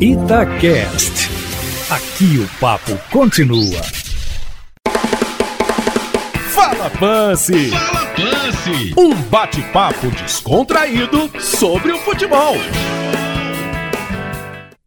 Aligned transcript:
Itacast. 0.00 1.30
Aqui 1.88 2.38
o 2.38 2.58
papo 2.58 2.98
continua. 3.12 3.80
Fala 6.50 6.90
Pance! 6.90 7.70
Fala 7.70 8.06
Pance! 8.06 8.94
Um 8.98 9.14
bate-papo 9.30 10.10
descontraído 10.10 11.30
sobre 11.40 11.92
o 11.92 11.98
futebol. 11.98 12.56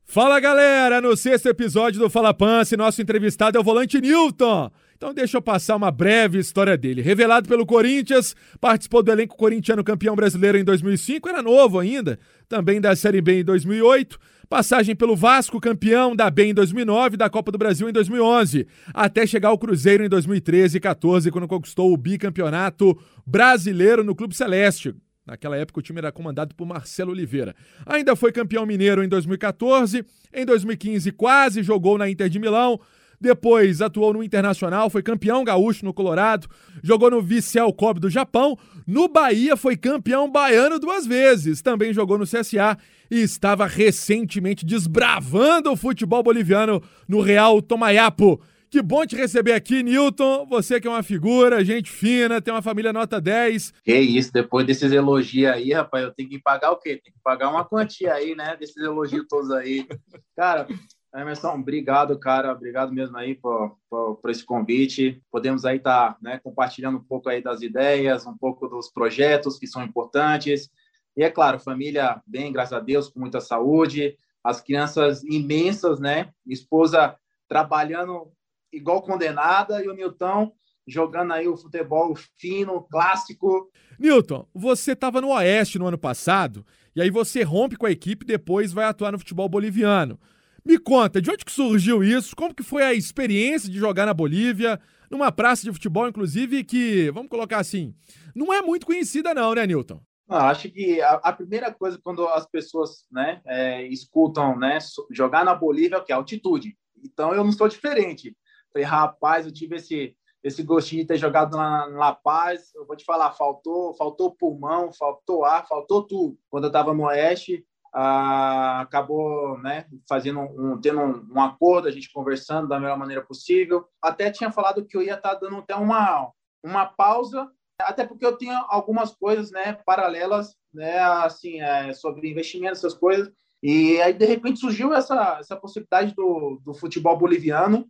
Fala 0.04 0.42
galera, 0.42 1.00
no 1.00 1.16
sexto 1.16 1.48
episódio 1.48 2.02
do 2.02 2.10
Fala 2.10 2.34
Pance, 2.34 2.76
nosso 2.76 3.02
entrevistado 3.02 3.58
é 3.58 3.62
o 3.62 3.64
volante 3.64 4.02
Newton. 4.02 4.70
Então 4.98 5.14
deixa 5.14 5.38
eu 5.38 5.42
passar 5.42 5.78
uma 5.78 5.92
breve 5.92 6.40
história 6.40 6.76
dele. 6.76 7.02
Revelado 7.02 7.48
pelo 7.48 7.66
Corinthians, 7.66 8.36
participou 8.60 9.02
do 9.02 9.12
elenco 9.12 9.38
corintiano 9.38 9.84
campeão 9.84 10.16
brasileiro 10.16 10.58
em 10.58 10.66
2005, 10.66 11.30
era 11.30 11.42
novo 11.42 11.80
ainda, 11.80 12.20
também 12.50 12.82
da 12.82 12.96
Série 12.96 13.22
B 13.22 13.40
em 13.40 13.44
2008, 13.44 14.20
passagem 14.50 14.96
pelo 14.96 15.16
Vasco 15.16 15.60
campeão 15.60 16.16
da 16.16 16.30
B 16.30 16.46
em 16.46 16.54
2009 16.54 17.16
e 17.16 17.18
da 17.18 17.30
Copa 17.30 17.52
do 17.52 17.58
Brasil 17.58 17.90
em 17.90 17.94
2011, 17.94 18.68
até 18.94 19.28
chegar 19.28 19.50
ao 19.50 19.58
Cruzeiro 19.58 20.04
em 20.04 20.10
2013 20.10 20.78
e 20.78 20.80
14, 20.80 21.32
quando 21.32 21.48
conquistou 21.48 21.92
o 21.92 21.98
bicampeonato 21.98 22.98
brasileiro 23.26 24.04
no 24.04 24.16
Clube 24.16 24.36
Celeste. 24.36 24.96
Naquela 25.26 25.58
época 25.58 25.80
o 25.80 25.84
time 25.84 26.00
era 26.00 26.12
comandado 26.12 26.56
por 26.56 26.66
Marcelo 26.66 27.12
Oliveira. 27.12 27.54
Ainda 27.86 28.16
foi 28.16 28.32
campeão 28.32 28.66
mineiro 28.66 29.04
em 29.04 29.10
2014, 29.10 30.06
em 30.34 30.46
2015 30.46 31.12
quase 31.12 31.62
jogou 31.62 31.98
na 31.98 32.10
Inter 32.10 32.30
de 32.30 32.40
Milão, 32.40 32.80
depois 33.20 33.82
atuou 33.82 34.14
no 34.14 34.24
Internacional, 34.24 34.90
foi 34.90 35.02
campeão 35.02 35.44
gaúcho 35.44 35.84
no 35.84 35.94
Colorado, 35.94 36.48
jogou 36.84 37.10
no 37.10 37.22
Vissel 37.22 37.72
Kobe 37.74 38.00
do 38.00 38.10
Japão, 38.10 38.58
no 38.86 39.08
Bahia 39.08 39.58
foi 39.58 39.76
campeão 39.76 40.32
baiano 40.32 40.80
duas 40.80 41.06
vezes, 41.06 41.62
também 41.62 41.94
jogou 41.94 42.18
no 42.18 42.26
CSA 42.26 42.78
e 43.10 43.22
estava 43.22 43.66
recentemente 43.66 44.66
desbravando 44.66 45.72
o 45.72 45.78
futebol 45.78 46.22
boliviano 46.22 46.82
no 47.08 47.22
Real 47.22 47.62
Tomayapo. 47.62 48.42
Que 48.70 48.82
bom 48.82 49.06
te 49.06 49.16
receber 49.16 49.54
aqui, 49.54 49.82
Newton. 49.82 50.46
Você 50.46 50.80
que 50.80 50.88
é 50.88 50.92
uma 50.92 51.02
figura, 51.02 51.64
gente 51.64 51.90
fina, 51.90 52.42
tem 52.42 52.54
uma 52.54 52.62
família 52.62 52.92
nota 52.92 53.20
10. 53.22 53.74
Que 53.82 53.98
isso, 53.98 54.32
depois 54.34 54.66
desses 54.66 54.92
elogios 54.92 55.50
aí, 55.50 55.72
rapaz, 55.72 56.04
eu 56.04 56.14
tenho 56.14 56.28
que 56.28 56.38
pagar 56.38 56.72
o 56.72 56.78
quê? 56.78 57.00
Tem 57.02 57.14
que 57.14 57.20
pagar 57.24 57.50
uma 57.50 57.64
quantia 57.64 58.14
aí, 58.14 58.36
né? 58.36 58.58
Desses 58.58 58.76
elogios 58.78 59.26
todos 59.30 59.52
aí. 59.52 59.88
Cara, 60.36 60.68
Emerson, 61.16 61.56
obrigado, 61.56 62.18
cara. 62.20 62.52
Obrigado 62.52 62.92
mesmo 62.94 63.18
aí 63.18 63.36
por, 63.36 63.78
por, 63.90 64.16
por 64.18 64.30
esse 64.30 64.44
convite. 64.44 65.22
Podemos 65.32 65.66
aí 65.66 65.78
estar 65.78 66.14
tá, 66.14 66.18
né, 66.22 66.40
compartilhando 66.40 66.98
um 66.98 67.04
pouco 67.04 67.30
aí 67.30 67.42
das 67.42 67.62
ideias, 67.62 68.26
um 68.26 68.38
pouco 68.38 68.68
dos 68.68 68.90
projetos 68.90 69.58
que 69.58 69.68
são 69.68 69.84
importantes. 69.84 70.70
E 71.16 71.24
é 71.24 71.30
claro, 71.30 71.60
família 71.60 72.22
bem, 72.28 72.52
graças 72.52 72.74
a 72.74 72.80
Deus, 72.80 73.10
com 73.10 73.20
muita 73.20 73.42
saúde. 73.42 74.18
As 74.44 74.62
crianças 74.62 75.24
imensas, 75.24 76.00
né? 76.00 76.30
Esposa 76.46 77.18
trabalhando 77.48 78.32
igual 78.72 79.02
condenada 79.02 79.84
e 79.84 79.88
o 79.88 79.94
Nilton 79.94 80.52
jogando 80.88 81.34
aí 81.34 81.48
o 81.48 81.58
futebol 81.58 82.16
fino, 82.38 82.82
clássico. 82.90 83.70
Nilton, 84.00 84.48
você 84.54 84.94
estava 84.94 85.20
no 85.20 85.30
Oeste 85.30 85.78
no 85.78 85.88
ano 85.88 85.98
passado 85.98 86.66
e 86.96 87.02
aí 87.02 87.10
você 87.10 87.44
rompe 87.44 87.76
com 87.76 87.86
a 87.86 87.92
equipe 87.92 88.24
e 88.24 88.28
depois 88.28 88.72
vai 88.72 88.86
atuar 88.86 89.12
no 89.12 89.20
futebol 89.20 89.50
boliviano. 89.50 90.18
Me 90.66 90.78
conta, 90.78 91.22
de 91.22 91.32
onde 91.32 91.46
que 91.46 91.52
surgiu 91.52 92.04
isso? 92.04 92.36
Como 92.36 92.54
que 92.54 92.64
foi 92.64 92.84
a 92.84 92.94
experiência 92.94 93.70
de 93.70 93.78
jogar 93.78 94.06
na 94.06 94.14
Bolívia, 94.14 94.80
numa 95.10 95.32
praça 95.32 95.64
de 95.64 95.72
futebol, 95.72 96.08
inclusive, 96.08 96.64
que, 96.64 97.10
vamos 97.12 97.30
colocar 97.30 97.60
assim, 97.60 97.96
não 98.36 98.54
é 98.54 98.62
muito 98.62 98.86
conhecida 98.86 99.34
não, 99.34 99.54
né, 99.54 99.66
Nilton? 99.66 100.02
Não, 100.28 100.38
acho 100.38 100.70
que 100.70 101.02
a, 101.02 101.14
a, 101.14 101.32
primeira 101.32 101.74
coisa 101.74 101.98
quando 102.04 102.28
as 102.28 102.46
pessoas 102.46 103.06
né, 103.10 103.42
é, 103.46 103.88
escutam 103.88 104.58
né, 104.58 104.78
jogar 105.10 105.46
na 105.46 105.56
Bolívia 105.56 105.96
é 105.96 106.00
o 106.00 106.04
que? 106.04 106.12
Altitude. 106.12 106.78
Então 107.02 107.34
eu 107.34 107.44
não 107.44 107.52
sou 107.52 107.70
diferente. 107.70 108.36
Falei, 108.74 108.86
rapaz, 108.86 109.46
eu 109.46 109.54
tive 109.54 109.78
esse, 109.78 110.18
esse 110.44 110.64
gostinho 110.64 111.04
de 111.04 111.08
ter 111.08 111.18
jogado 111.18 111.56
na, 111.56 111.90
na 111.90 112.14
Paz. 112.14 112.76
Eu 112.76 112.86
vou 112.86 112.98
te 112.98 113.06
falar, 113.06 113.32
faltou, 113.32 113.94
faltou 113.94 114.36
pulmão, 114.36 114.92
faltou 114.92 115.46
ar, 115.46 115.66
faltou 115.66 116.04
tudo. 116.04 116.38
Quando 116.50 116.66
eu 116.66 116.70
estava 116.70 116.94
no 116.94 117.04
Oeste, 117.06 117.66
ah, 117.94 118.82
acabou 118.82 119.58
né, 119.60 119.86
fazendo 120.08 120.40
um, 120.40 120.80
tendo 120.80 121.00
um, 121.00 121.28
um, 121.36 121.42
acordo, 121.42 121.88
a 121.88 121.92
gente 121.92 122.12
conversando 122.12 122.68
da 122.68 122.80
melhor 122.80 122.98
maneira 122.98 123.24
possível. 123.24 123.88
Até 124.02 124.32
tinha 124.32 124.52
falado 124.52 124.86
que 124.86 124.96
eu 124.96 125.02
ia 125.02 125.16
estar 125.16 125.36
tá 125.36 125.40
dando 125.40 125.58
até 125.58 125.76
uma, 125.76 126.32
uma 126.64 126.86
pausa, 126.86 127.50
até 127.80 128.06
porque 128.06 128.26
eu 128.26 128.38
tinha 128.38 128.58
algumas 128.70 129.16
coisas 129.16 129.52
né, 129.52 129.74
paralelas, 129.86 130.56
né, 130.74 131.00
assim, 131.00 131.62
é, 131.62 131.94
sobre 131.94 132.30
investimentos, 132.30 132.80
essas 132.80 132.94
coisas. 132.94 133.32
E 133.62 134.00
aí, 134.02 134.14
de 134.14 134.26
repente, 134.26 134.60
surgiu 134.60 134.94
essa, 134.94 135.38
essa 135.40 135.56
possibilidade 135.56 136.14
do, 136.14 136.62
do 136.64 136.74
futebol 136.74 137.18
boliviano. 137.18 137.88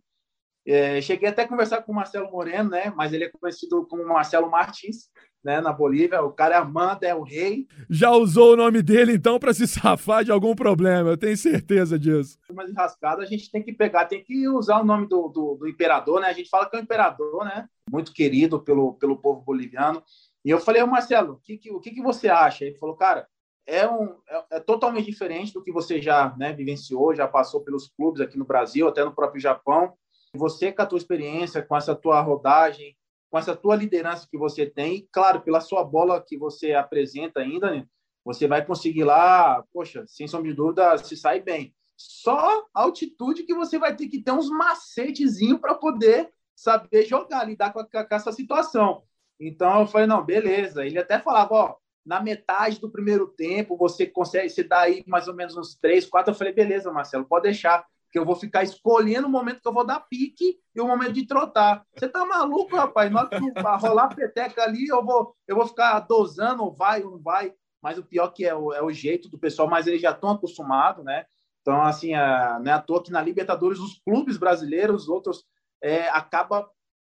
É, 0.70 1.00
cheguei 1.00 1.30
até 1.30 1.44
a 1.44 1.48
conversar 1.48 1.80
com 1.80 1.92
o 1.92 1.94
Marcelo 1.94 2.30
Moreno, 2.30 2.68
né? 2.68 2.92
Mas 2.94 3.14
ele 3.14 3.24
é 3.24 3.30
conhecido 3.30 3.86
como 3.86 4.06
Marcelo 4.06 4.50
Martins, 4.50 5.08
né? 5.42 5.62
Na 5.62 5.72
Bolívia. 5.72 6.20
O 6.20 6.30
cara 6.30 6.56
é 6.56 6.58
Amanda, 6.58 7.06
é 7.06 7.14
o 7.14 7.22
rei. 7.22 7.66
Já 7.88 8.10
usou 8.10 8.52
o 8.52 8.56
nome 8.56 8.82
dele, 8.82 9.14
então, 9.14 9.38
para 9.38 9.54
se 9.54 9.64
safar 9.66 10.22
de 10.24 10.30
algum 10.30 10.54
problema. 10.54 11.08
Eu 11.08 11.16
tenho 11.16 11.38
certeza 11.38 11.98
disso. 11.98 12.38
Mas 12.52 12.68
enrascada, 12.68 13.22
a 13.22 13.24
gente 13.24 13.50
tem 13.50 13.62
que 13.62 13.72
pegar, 13.72 14.04
tem 14.04 14.22
que 14.22 14.46
usar 14.46 14.78
o 14.78 14.84
nome 14.84 15.08
do, 15.08 15.28
do, 15.28 15.54
do, 15.54 15.66
imperador, 15.66 16.20
né? 16.20 16.28
A 16.28 16.34
gente 16.34 16.50
fala 16.50 16.68
que 16.68 16.76
é 16.76 16.80
o 16.80 16.82
imperador, 16.82 17.46
né? 17.46 17.66
Muito 17.90 18.12
querido 18.12 18.60
pelo, 18.60 18.92
pelo 18.92 19.16
povo 19.16 19.40
boliviano. 19.40 20.02
E 20.44 20.50
eu 20.50 20.60
falei, 20.60 20.84
Marcelo, 20.84 21.32
o 21.32 21.36
que, 21.38 21.56
que, 21.56 21.70
o 21.70 21.80
que, 21.80 21.92
que 21.92 22.02
você 22.02 22.28
acha? 22.28 22.66
Ele 22.66 22.76
falou, 22.76 22.94
cara, 22.94 23.26
é, 23.66 23.88
um, 23.88 24.16
é, 24.28 24.44
é, 24.52 24.60
totalmente 24.60 25.06
diferente 25.06 25.54
do 25.54 25.62
que 25.62 25.72
você 25.72 25.98
já 25.98 26.34
né, 26.36 26.52
vivenciou, 26.52 27.14
já 27.14 27.26
passou 27.26 27.62
pelos 27.62 27.88
clubes 27.88 28.20
aqui 28.20 28.36
no 28.36 28.44
Brasil, 28.44 28.86
até 28.86 29.02
no 29.02 29.14
próprio 29.14 29.40
Japão. 29.40 29.94
Você, 30.38 30.72
com 30.72 30.82
a 30.82 30.86
tua 30.86 30.98
experiência, 30.98 31.62
com 31.62 31.76
essa 31.76 31.94
tua 31.94 32.20
rodagem, 32.20 32.96
com 33.30 33.38
essa 33.38 33.54
tua 33.54 33.76
liderança 33.76 34.26
que 34.30 34.38
você 34.38 34.64
tem, 34.64 34.96
e, 34.96 35.08
claro, 35.12 35.42
pela 35.42 35.60
sua 35.60 35.84
bola 35.84 36.24
que 36.26 36.38
você 36.38 36.72
apresenta 36.72 37.40
ainda, 37.40 37.70
né, 37.70 37.86
você 38.24 38.46
vai 38.46 38.64
conseguir 38.64 39.04
lá, 39.04 39.64
poxa, 39.72 40.04
sem 40.06 40.26
sombra 40.26 40.50
de 40.50 40.56
dúvida, 40.56 40.96
se 40.98 41.16
sair 41.16 41.42
bem. 41.42 41.74
Só 41.96 42.66
a 42.74 42.82
altitude 42.82 43.42
que 43.42 43.54
você 43.54 43.78
vai 43.78 43.96
ter 43.96 44.06
que 44.06 44.22
ter 44.22 44.32
uns 44.32 44.48
macetezinhos 44.48 45.60
para 45.60 45.74
poder 45.74 46.30
saber 46.54 47.04
jogar, 47.04 47.44
lidar 47.44 47.72
com, 47.72 47.80
a, 47.80 47.84
com 47.84 48.14
essa 48.14 48.32
situação. 48.32 49.02
Então 49.40 49.80
eu 49.80 49.86
falei, 49.86 50.06
não, 50.06 50.24
beleza. 50.24 50.84
Ele 50.84 50.98
até 50.98 51.18
falava, 51.18 51.54
ó, 51.54 51.76
na 52.04 52.20
metade 52.20 52.80
do 52.80 52.90
primeiro 52.90 53.28
tempo 53.28 53.76
você 53.76 54.06
consegue, 54.06 54.48
você 54.48 54.62
dá 54.62 54.80
aí 54.80 55.02
mais 55.06 55.28
ou 55.28 55.34
menos 55.34 55.56
uns 55.56 55.74
três, 55.76 56.06
quatro. 56.06 56.32
Eu 56.32 56.36
falei, 56.36 56.52
beleza, 56.52 56.92
Marcelo, 56.92 57.24
pode 57.24 57.44
deixar 57.44 57.86
que 58.10 58.18
eu 58.18 58.24
vou 58.24 58.34
ficar 58.34 58.62
escolhendo 58.62 59.26
o 59.26 59.30
momento 59.30 59.60
que 59.60 59.68
eu 59.68 59.72
vou 59.72 59.84
dar 59.84 60.00
pique 60.00 60.58
e 60.74 60.80
o 60.80 60.86
momento 60.86 61.12
de 61.12 61.26
trotar. 61.26 61.84
Você 61.94 62.08
tá 62.08 62.24
maluco, 62.24 62.76
rapaz? 62.76 63.10
Na 63.10 63.20
hora 63.20 63.28
que 63.28 63.60
rolar 63.86 64.04
a 64.04 64.14
peteca 64.14 64.62
ali, 64.62 64.86
eu 64.86 65.04
vou, 65.04 65.34
eu 65.46 65.56
vou 65.56 65.66
ficar 65.66 66.00
dosando, 66.00 66.70
vai 66.72 67.02
ou 67.02 67.12
não 67.12 67.18
vai. 67.18 67.52
Mas 67.82 67.98
o 67.98 68.04
pior 68.04 68.28
que 68.28 68.44
é 68.44 68.54
o, 68.54 68.72
é 68.72 68.82
o 68.82 68.90
jeito 68.90 69.28
do 69.28 69.38
pessoal, 69.38 69.68
mas 69.68 69.86
eles 69.86 70.00
já 70.00 70.10
estão 70.10 70.30
acostumados, 70.30 71.04
né? 71.04 71.26
Então, 71.60 71.82
assim, 71.82 72.14
é, 72.14 72.58
não 72.60 72.72
é 72.72 72.72
à 72.72 72.80
toa 72.80 73.02
que 73.02 73.12
na 73.12 73.20
Libertadores 73.20 73.78
os 73.78 73.98
clubes 73.98 74.36
brasileiros, 74.36 75.02
os 75.02 75.08
outros, 75.08 75.44
é, 75.82 76.08
acaba 76.08 76.68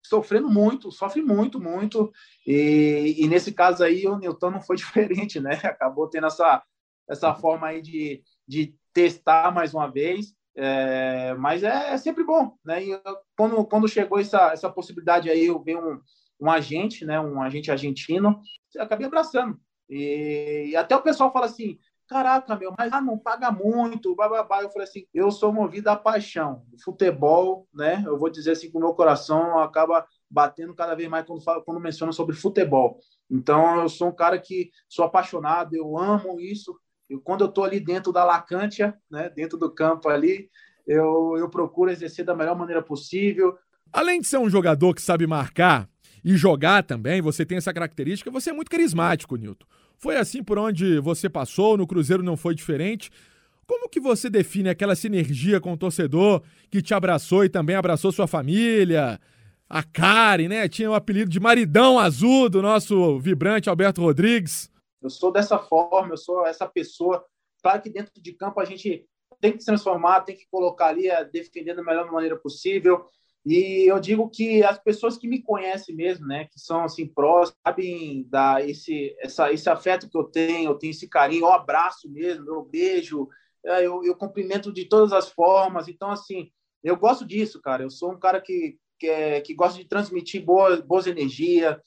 sofrendo 0.03 0.49
muito, 0.49 0.91
sofre 0.91 1.21
muito, 1.21 1.59
muito. 1.59 2.11
E, 2.45 3.15
e 3.19 3.27
nesse 3.27 3.51
caso 3.51 3.83
aí, 3.83 4.07
o 4.07 4.17
Newton 4.17 4.51
não 4.51 4.61
foi 4.61 4.75
diferente, 4.77 5.39
né? 5.39 5.53
Acabou 5.63 6.09
tendo 6.09 6.27
essa, 6.27 6.63
essa 7.07 7.33
forma 7.35 7.67
aí 7.67 7.81
de, 7.81 8.23
de 8.47 8.75
testar 8.93 9.53
mais 9.53 9.73
uma 9.73 9.87
vez. 9.87 10.33
É, 10.61 11.33
mas 11.35 11.63
é, 11.63 11.93
é, 11.93 11.97
sempre 11.97 12.21
bom, 12.21 12.53
né? 12.65 12.83
E 12.83 13.01
quando, 13.37 13.65
quando 13.65 13.87
chegou 13.87 14.19
essa, 14.19 14.51
essa 14.51 14.69
possibilidade 14.69 15.29
aí, 15.29 15.45
eu 15.45 15.63
vi 15.63 15.73
um, 15.73 16.01
um 16.37 16.51
agente, 16.51 17.05
né? 17.05 17.17
Um 17.17 17.41
agente 17.41 17.71
argentino, 17.71 18.41
acabei 18.77 19.07
abraçando. 19.07 19.57
E, 19.89 20.71
e, 20.71 20.75
até 20.75 20.97
o 20.97 21.01
pessoal 21.01 21.31
fala 21.31 21.45
assim: 21.45 21.79
caraca, 22.09 22.57
meu, 22.57 22.75
mas 22.77 22.91
ah, 22.91 22.99
não 22.99 23.17
paga 23.17 23.49
muito, 23.49 24.13
bababá. 24.13 24.61
Eu 24.61 24.69
falei 24.69 24.85
assim: 24.85 25.05
eu 25.13 25.31
sou 25.31 25.53
movido 25.53 25.89
à 25.89 25.95
paixão. 25.95 26.65
Futebol, 26.83 27.65
né? 27.73 28.03
Eu 28.05 28.17
vou 28.17 28.29
dizer 28.29 28.51
assim, 28.51 28.69
com 28.69 28.79
o 28.79 28.81
meu 28.81 28.93
coração 28.93 29.59
acaba 29.59 30.05
batendo 30.29 30.75
cada 30.75 30.93
vez 30.93 31.07
mais 31.07 31.25
quando, 31.25 31.41
falo, 31.41 31.63
quando 31.63 31.79
menciono 31.79 32.11
sobre 32.11 32.35
futebol. 32.35 32.99
Então, 33.31 33.79
eu 33.79 33.87
sou 33.87 34.09
um 34.09 34.15
cara 34.15 34.37
que 34.37 34.71
sou 34.89 35.05
apaixonado, 35.05 35.73
eu 35.73 35.97
amo 35.97 36.37
isso. 36.37 36.77
E 37.09 37.17
quando 37.17 37.41
eu 37.41 37.47
estou 37.47 37.63
ali 37.63 37.79
dentro 37.79 38.11
da 38.11 38.23
Lacantia, 38.23 38.95
né, 39.09 39.29
dentro 39.29 39.57
do 39.57 39.73
campo 39.73 40.07
ali, 40.09 40.49
eu, 40.85 41.35
eu 41.37 41.49
procuro 41.49 41.91
exercer 41.91 42.23
da 42.23 42.35
melhor 42.35 42.57
maneira 42.57 42.81
possível. 42.81 43.57
Além 43.91 44.21
de 44.21 44.27
ser 44.27 44.37
um 44.37 44.49
jogador 44.49 44.93
que 44.93 45.01
sabe 45.01 45.25
marcar 45.25 45.89
e 46.23 46.35
jogar 46.35 46.83
também, 46.83 47.21
você 47.21 47.45
tem 47.45 47.57
essa 47.57 47.73
característica, 47.73 48.29
você 48.29 48.51
é 48.51 48.53
muito 48.53 48.69
carismático, 48.69 49.35
Nilton. 49.35 49.65
Foi 49.97 50.17
assim 50.17 50.43
por 50.43 50.57
onde 50.57 50.99
você 50.99 51.29
passou, 51.29 51.77
no 51.77 51.87
Cruzeiro 51.87 52.23
não 52.23 52.37
foi 52.37 52.55
diferente. 52.55 53.11
Como 53.67 53.89
que 53.89 53.99
você 53.99 54.29
define 54.29 54.69
aquela 54.69 54.95
sinergia 54.95 55.59
com 55.59 55.73
o 55.73 55.77
torcedor 55.77 56.41
que 56.71 56.81
te 56.81 56.93
abraçou 56.93 57.43
e 57.43 57.49
também 57.49 57.75
abraçou 57.75 58.11
sua 58.11 58.25
família? 58.25 59.19
A 59.69 59.83
Karen, 59.83 60.47
né? 60.47 60.67
Tinha 60.67 60.89
o 60.89 60.95
apelido 60.95 61.29
de 61.29 61.39
Maridão 61.39 61.99
Azul 61.99 62.49
do 62.49 62.61
nosso 62.63 63.19
vibrante 63.19 63.69
Alberto 63.69 64.01
Rodrigues. 64.01 64.71
Eu 65.01 65.09
sou 65.09 65.31
dessa 65.31 65.57
forma, 65.57 66.13
eu 66.13 66.17
sou 66.17 66.45
essa 66.45 66.67
pessoa. 66.67 67.25
Claro 67.61 67.81
que 67.81 67.89
dentro 67.89 68.11
de 68.21 68.33
campo 68.33 68.59
a 68.59 68.65
gente 68.65 69.05
tem 69.39 69.53
que 69.53 69.59
se 69.59 69.65
transformar, 69.65 70.21
tem 70.21 70.35
que 70.35 70.47
colocar 70.51 70.87
ali, 70.87 71.07
é, 71.07 71.23
defender 71.23 71.75
da 71.75 71.83
melhor 71.83 72.11
maneira 72.11 72.37
possível. 72.37 73.05
E 73.45 73.89
eu 73.89 73.99
digo 73.99 74.29
que 74.29 74.63
as 74.63 74.77
pessoas 74.77 75.17
que 75.17 75.27
me 75.27 75.41
conhecem 75.41 75.95
mesmo, 75.95 76.27
né, 76.27 76.45
que 76.45 76.59
são 76.59 76.83
assim 76.83 77.07
próximas, 77.07 77.57
sabem 77.65 78.27
dar 78.29 78.67
esse, 78.67 79.15
essa, 79.19 79.51
esse 79.51 79.69
afeto 79.69 80.09
que 80.09 80.17
eu 80.17 80.25
tenho, 80.25 80.71
eu 80.71 80.75
tenho 80.75 80.91
esse 80.91 81.07
carinho, 81.07 81.45
eu 81.45 81.51
abraço 81.51 82.09
mesmo, 82.11 82.47
eu 82.49 82.63
beijo, 82.63 83.29
é, 83.65 83.85
eu, 83.85 84.03
eu 84.03 84.15
cumprimento 84.15 84.73
de 84.73 84.85
todas 84.85 85.13
as 85.13 85.29
formas. 85.29 85.87
Então, 85.87 86.11
assim, 86.11 86.51
eu 86.83 86.97
gosto 86.97 87.25
disso, 87.25 87.61
cara. 87.61 87.83
Eu 87.83 87.89
sou 87.89 88.11
um 88.11 88.19
cara 88.19 88.41
que, 88.41 88.77
que, 88.99 89.07
é, 89.07 89.41
que 89.41 89.53
gosta 89.53 89.77
de 89.79 89.87
transmitir 89.87 90.43
boas, 90.43 90.81
boas 90.81 91.07
energias, 91.07 91.77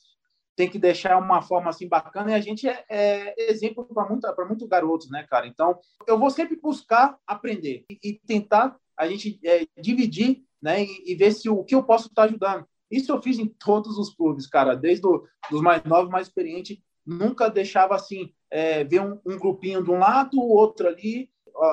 tem 0.54 0.68
que 0.68 0.78
deixar 0.78 1.18
uma 1.18 1.42
forma 1.42 1.70
assim 1.70 1.88
bacana 1.88 2.30
e 2.30 2.34
a 2.34 2.40
gente 2.40 2.68
é, 2.68 2.84
é 2.88 3.50
exemplo 3.50 3.84
para 3.84 4.08
muito, 4.08 4.32
para 4.34 4.44
muitos 4.44 4.68
garotos, 4.68 5.10
né, 5.10 5.26
cara? 5.28 5.46
Então, 5.46 5.78
eu 6.06 6.18
vou 6.18 6.30
sempre 6.30 6.56
buscar 6.56 7.16
aprender 7.26 7.84
e, 7.90 7.98
e 8.02 8.20
tentar 8.26 8.76
a 8.96 9.06
gente 9.08 9.40
é, 9.44 9.66
dividir, 9.80 10.42
né, 10.60 10.84
e, 10.84 11.12
e, 11.12 11.14
ver 11.14 11.32
se 11.32 11.48
o, 11.48 11.64
que 11.64 11.74
eu 11.74 11.82
posso 11.82 12.08
estar 12.08 12.22
tá 12.22 12.28
ajudando. 12.28 12.66
Isso 12.90 13.10
eu 13.10 13.20
fiz 13.22 13.38
em 13.38 13.46
todos 13.46 13.98
os 13.98 14.14
clubes, 14.14 14.46
cara, 14.46 14.76
desde 14.76 15.06
os 15.06 15.60
mais 15.62 15.82
novos, 15.84 16.10
mais 16.10 16.28
experientes, 16.28 16.78
nunca 17.04 17.48
deixava 17.48 17.94
assim 17.94 18.32
é, 18.50 18.84
ver 18.84 19.00
um, 19.00 19.18
um 19.26 19.38
grupinho 19.38 19.82
de 19.82 19.90
um 19.90 19.98
lado, 19.98 20.38
o 20.38 20.50
outro 20.50 20.86
ali. 20.86 21.30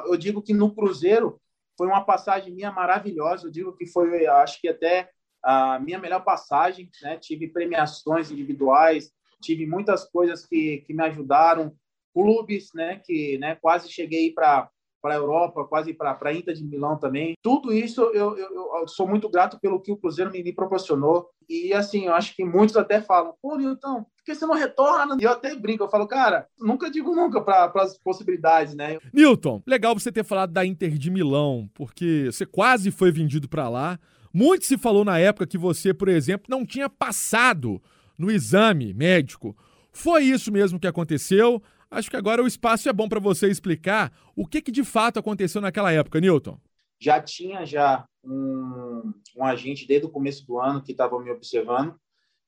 Eu 0.08 0.18
digo 0.18 0.42
que 0.42 0.54
no 0.54 0.74
Cruzeiro 0.74 1.40
foi 1.78 1.88
uma 1.88 2.04
passagem 2.04 2.54
minha 2.54 2.72
maravilhosa. 2.72 3.48
Eu 3.48 3.52
digo 3.52 3.76
que 3.76 3.86
foi, 3.86 4.26
acho 4.26 4.60
que 4.62 4.68
até 4.68 5.10
a 5.44 5.80
minha 5.80 6.00
melhor 6.00 6.24
passagem, 6.24 6.90
né? 7.02 7.18
Tive 7.18 7.48
premiações 7.48 8.32
individuais, 8.32 9.12
tive 9.42 9.66
muitas 9.66 10.06
coisas 10.10 10.46
que, 10.46 10.84
que 10.86 10.94
me 10.94 11.04
ajudaram, 11.04 11.74
clubes, 12.14 12.70
né? 12.74 13.02
Que, 13.04 13.38
né? 13.38 13.56
Quase 13.56 13.92
cheguei 13.92 14.32
para 14.34 14.70
para 15.02 15.14
a 15.14 15.18
Europa, 15.18 15.66
quase 15.66 15.94
para 15.94 16.18
a 16.22 16.34
Inter 16.34 16.54
de 16.54 16.64
Milão 16.64 16.98
também. 16.98 17.34
Tudo 17.42 17.74
isso 17.74 18.02
eu, 18.14 18.38
eu, 18.38 18.76
eu, 18.82 18.88
sou 18.88 19.08
muito 19.08 19.30
grato 19.30 19.60
pelo 19.60 19.80
que 19.80 19.92
o 19.92 19.98
Cruzeiro 19.98 20.32
me, 20.32 20.44
me, 20.44 20.54
proporcionou. 20.54 21.30
E 21.48 21.74
assim, 21.74 22.06
eu 22.06 22.14
acho 22.14 22.36
que 22.36 22.44
muitos 22.44 22.78
até 22.78 23.02
falam, 23.02 23.34
pô, 23.42 23.58
Nilton, 23.58 24.04
por 24.04 24.24
que 24.26 24.36
você 24.36 24.46
não 24.46 24.56
retorna? 24.56 25.18
E 25.20 25.24
eu 25.24 25.32
até 25.32 25.56
brinco, 25.56 25.84
eu 25.84 25.90
falo, 25.90 26.08
cara, 26.08 26.48
nunca 26.60 26.92
digo 26.92 27.16
nunca 27.16 27.42
para 27.42 27.72
as 27.76 27.98
possibilidades, 27.98 28.76
né? 28.76 29.00
Nilton, 29.14 29.62
legal 29.66 29.98
você 29.98 30.12
ter 30.12 30.24
falado 30.24 30.52
da 30.52 30.66
Inter 30.66 30.98
de 30.98 31.10
Milão, 31.10 31.70
porque 31.74 32.26
você 32.32 32.46
quase 32.46 32.92
foi 32.92 33.12
vendido 33.12 33.48
para 33.48 33.70
lá. 33.70 34.00
Muito 34.34 34.66
se 34.66 34.78
falou 34.78 35.04
na 35.04 35.20
época 35.20 35.48
que 35.48 35.58
você, 35.58 35.94
por 35.94 36.08
exemplo, 36.08 36.48
não 36.50 36.66
tinha 36.66 36.90
passado 36.90 37.82
no 38.18 38.30
exame 38.30 38.94
médico. 38.94 39.56
Foi 39.92 40.24
isso 40.24 40.52
mesmo 40.52 40.80
que 40.80 40.88
aconteceu? 40.88 41.62
Acho 41.90 42.10
que 42.10 42.18
agora 42.18 42.44
o 42.44 42.48
espaço 42.48 42.88
é 42.88 42.94
bom 42.94 43.10
para 43.10 43.20
você 43.20 43.48
explicar 43.48 44.12
o 44.36 44.46
que, 44.46 44.62
que 44.62 44.72
de 44.72 44.84
fato 44.84 45.18
aconteceu 45.18 45.60
naquela 45.60 45.92
época, 45.92 46.20
Newton. 46.20 46.60
Já 47.00 47.20
tinha 47.22 47.66
já 47.66 48.06
um, 48.24 49.14
um 49.36 49.44
agente 49.44 49.88
desde 49.88 50.06
o 50.06 50.12
começo 50.12 50.46
do 50.46 50.60
ano 50.60 50.84
que 50.84 50.92
estava 50.92 51.20
me 51.20 51.32
observando, 51.32 51.96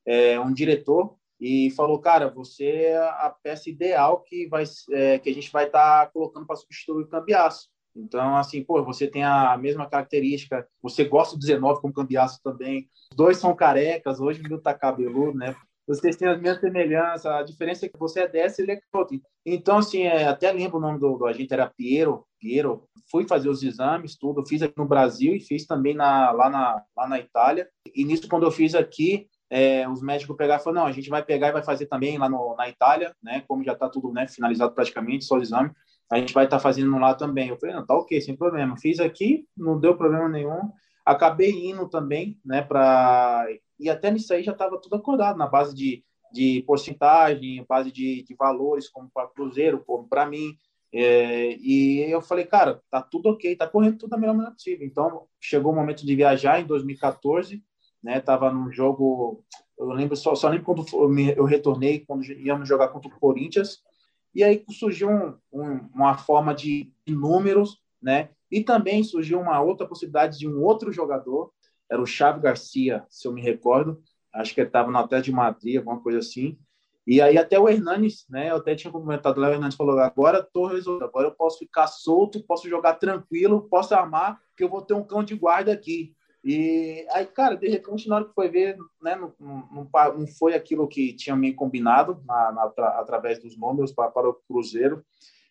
é, 0.05 0.39
um 0.39 0.53
diretor, 0.53 1.15
e 1.39 1.71
falou, 1.71 1.97
cara, 1.99 2.29
você 2.29 2.65
é 2.65 2.97
a 2.97 3.35
peça 3.41 3.67
ideal 3.67 4.21
que, 4.21 4.47
vai, 4.47 4.63
é, 4.91 5.17
que 5.17 5.29
a 5.29 5.33
gente 5.33 5.51
vai 5.51 5.65
estar 5.65 6.05
tá 6.05 6.11
colocando 6.11 6.45
para 6.45 6.55
substituir 6.55 7.03
o 7.03 7.07
Cambiaço. 7.07 7.67
Então, 7.95 8.35
assim, 8.35 8.63
pô, 8.63 8.83
você 8.83 9.07
tem 9.07 9.23
a 9.23 9.57
mesma 9.57 9.89
característica, 9.89 10.67
você 10.81 11.03
gosta 11.03 11.35
do 11.35 11.39
19 11.39 11.81
como 11.81 11.93
cambiaço 11.93 12.39
também. 12.43 12.89
Os 13.11 13.17
dois 13.17 13.37
são 13.37 13.55
carecas, 13.55 14.19
hoje 14.19 14.41
o 14.41 14.47
meu 14.47 14.61
tá 14.61 14.73
cabeludo, 14.73 15.37
né? 15.37 15.55
Vocês 15.87 16.15
têm 16.15 16.27
as 16.27 16.39
mesmas 16.39 16.61
semelhanças, 16.61 17.25
a 17.25 17.43
diferença 17.43 17.85
é 17.85 17.89
que 17.89 17.97
você 17.97 18.21
é 18.21 18.27
dessa 18.27 18.61
e 18.61 18.65
ele 18.65 18.71
é 18.73 18.81
outro. 18.93 19.19
Então, 19.45 19.79
assim, 19.79 20.03
é, 20.03 20.25
até 20.25 20.51
lembro 20.51 20.77
o 20.77 20.81
nome 20.81 20.99
do, 20.99 21.17
do 21.17 21.25
agente, 21.25 21.53
era 21.53 21.67
Piero, 21.69 22.25
Piero. 22.39 22.87
Fui 23.09 23.27
fazer 23.27 23.49
os 23.49 23.61
exames, 23.61 24.15
tudo. 24.15 24.45
Fiz 24.45 24.61
aqui 24.61 24.77
no 24.77 24.87
Brasil 24.87 25.35
e 25.35 25.39
fiz 25.41 25.65
também 25.65 25.93
na, 25.93 26.31
lá, 26.31 26.49
na, 26.49 26.83
lá 26.95 27.07
na 27.07 27.19
Itália. 27.19 27.67
E 27.93 28.05
nisso, 28.05 28.29
quando 28.29 28.43
eu 28.43 28.51
fiz 28.51 28.73
aqui, 28.73 29.27
é, 29.49 29.89
os 29.89 30.01
médicos 30.01 30.37
pegaram 30.37 30.61
e 30.61 30.63
falaram, 30.63 30.83
não, 30.83 30.89
a 30.89 30.93
gente 30.93 31.09
vai 31.09 31.23
pegar 31.25 31.49
e 31.49 31.51
vai 31.51 31.63
fazer 31.63 31.87
também 31.87 32.17
lá 32.17 32.29
no, 32.29 32.55
na 32.55 32.69
Itália, 32.69 33.13
né? 33.21 33.43
Como 33.45 33.63
já 33.63 33.73
está 33.73 33.89
tudo 33.89 34.13
né, 34.13 34.27
finalizado 34.27 34.73
praticamente, 34.73 35.25
só 35.25 35.35
o 35.35 35.41
exame 35.41 35.71
a 36.11 36.17
gente 36.17 36.33
vai 36.33 36.43
estar 36.43 36.57
tá 36.57 36.61
fazendo 36.61 36.97
lá 36.99 37.13
também. 37.13 37.49
Eu 37.49 37.57
falei, 37.57 37.73
não, 37.73 37.85
tá 37.85 37.95
ok, 37.95 38.19
sem 38.19 38.35
problema. 38.35 38.77
Fiz 38.77 38.99
aqui, 38.99 39.47
não 39.55 39.79
deu 39.79 39.95
problema 39.95 40.27
nenhum. 40.27 40.69
Acabei 41.05 41.69
indo 41.69 41.87
também, 41.89 42.39
né, 42.45 42.61
para 42.61 43.47
e 43.79 43.89
até 43.89 44.11
nisso 44.11 44.31
aí 44.31 44.43
já 44.43 44.51
estava 44.51 44.79
tudo 44.79 44.95
acordado 44.95 45.37
na 45.37 45.47
base 45.47 45.73
de, 45.73 46.03
de 46.31 46.63
porcentagem, 46.67 47.65
base 47.67 47.91
de, 47.91 48.23
de 48.23 48.35
valores, 48.35 48.87
como 48.87 49.09
para 49.11 49.27
Cruzeiro, 49.29 49.83
como 49.83 50.07
para 50.07 50.27
mim. 50.27 50.55
É, 50.93 51.55
e 51.57 52.01
eu 52.11 52.21
falei, 52.21 52.45
cara, 52.45 52.79
tá 52.91 53.01
tudo 53.01 53.29
ok, 53.29 53.55
tá 53.55 53.65
correndo 53.65 53.97
tudo 53.97 54.11
da 54.11 54.17
melhor 54.17 54.33
maneira 54.33 54.53
possível. 54.53 54.85
Então, 54.85 55.25
chegou 55.39 55.71
o 55.71 55.75
momento 55.75 56.05
de 56.05 56.15
viajar 56.15 56.59
em 56.59 56.65
2014, 56.67 57.63
né? 58.03 58.19
Tava 58.19 58.51
num 58.51 58.71
jogo, 58.71 59.43
eu 59.79 59.87
lembro 59.87 60.15
só, 60.15 60.35
só 60.35 60.49
lembro 60.49 60.65
quando 60.65 60.85
eu 61.35 61.45
retornei, 61.45 62.05
quando 62.05 62.23
íamos 62.23 62.69
jogar 62.69 62.89
contra 62.89 63.09
o 63.09 63.19
Corinthians, 63.19 63.81
e 64.33 64.43
aí 64.43 64.63
surgiu 64.69 65.09
um, 65.09 65.37
um, 65.51 65.89
uma 65.93 66.17
forma 66.17 66.53
de, 66.53 66.91
números, 67.07 67.81
né? 68.01 68.29
E 68.49 68.63
também 68.63 69.03
surgiu 69.03 69.39
uma 69.39 69.61
outra 69.61 69.85
possibilidade 69.85 70.39
de 70.39 70.47
um 70.47 70.61
outro 70.61 70.91
jogador, 70.91 71.51
era 71.89 72.01
o 72.01 72.05
Chave 72.05 72.39
Garcia, 72.39 73.05
se 73.09 73.27
eu 73.27 73.33
me 73.33 73.41
recordo, 73.41 74.01
acho 74.33 74.53
que 74.53 74.61
ele 74.61 74.67
estava 74.67 74.89
no 74.89 74.97
Atlético 74.97 75.31
de 75.31 75.35
Madrid, 75.35 75.77
alguma 75.77 76.01
coisa 76.01 76.19
assim. 76.19 76.57
E 77.05 77.19
aí 77.19 77.37
até 77.37 77.59
o 77.59 77.67
Hernanes, 77.67 78.25
né? 78.29 78.49
Eu 78.49 78.57
até 78.57 78.75
tinha 78.75 78.91
comentado 78.91 79.39
lá, 79.39 79.49
o 79.49 79.51
Hernanes 79.51 79.75
falou: 79.75 79.99
agora 79.99 80.39
estou 80.39 80.67
resolvido, 80.67 81.03
agora 81.03 81.27
eu 81.27 81.35
posso 81.35 81.59
ficar 81.59 81.87
solto, 81.87 82.43
posso 82.43 82.69
jogar 82.69 82.93
tranquilo, 82.93 83.67
posso 83.69 83.93
armar, 83.93 84.39
que 84.55 84.63
eu 84.63 84.69
vou 84.69 84.81
ter 84.81 84.93
um 84.93 85.03
cão 85.03 85.23
de 85.23 85.35
guarda 85.35 85.73
aqui. 85.73 86.15
E 86.43 87.05
aí, 87.11 87.25
cara, 87.27 87.55
de 87.55 87.69
repente, 87.69 88.09
na 88.09 88.15
hora 88.15 88.25
que 88.25 88.33
foi 88.33 88.49
ver, 88.49 88.75
né, 89.01 89.15
não, 89.15 89.33
não, 89.39 89.89
não 90.17 90.27
foi 90.27 90.55
aquilo 90.55 90.87
que 90.87 91.13
tinha 91.13 91.35
me 91.35 91.53
combinado 91.53 92.21
na, 92.25 92.51
na, 92.51 92.63
através 92.99 93.39
dos 93.39 93.55
números 93.55 93.91
para, 93.91 94.09
para 94.09 94.29
o 94.29 94.33
Cruzeiro. 94.33 95.05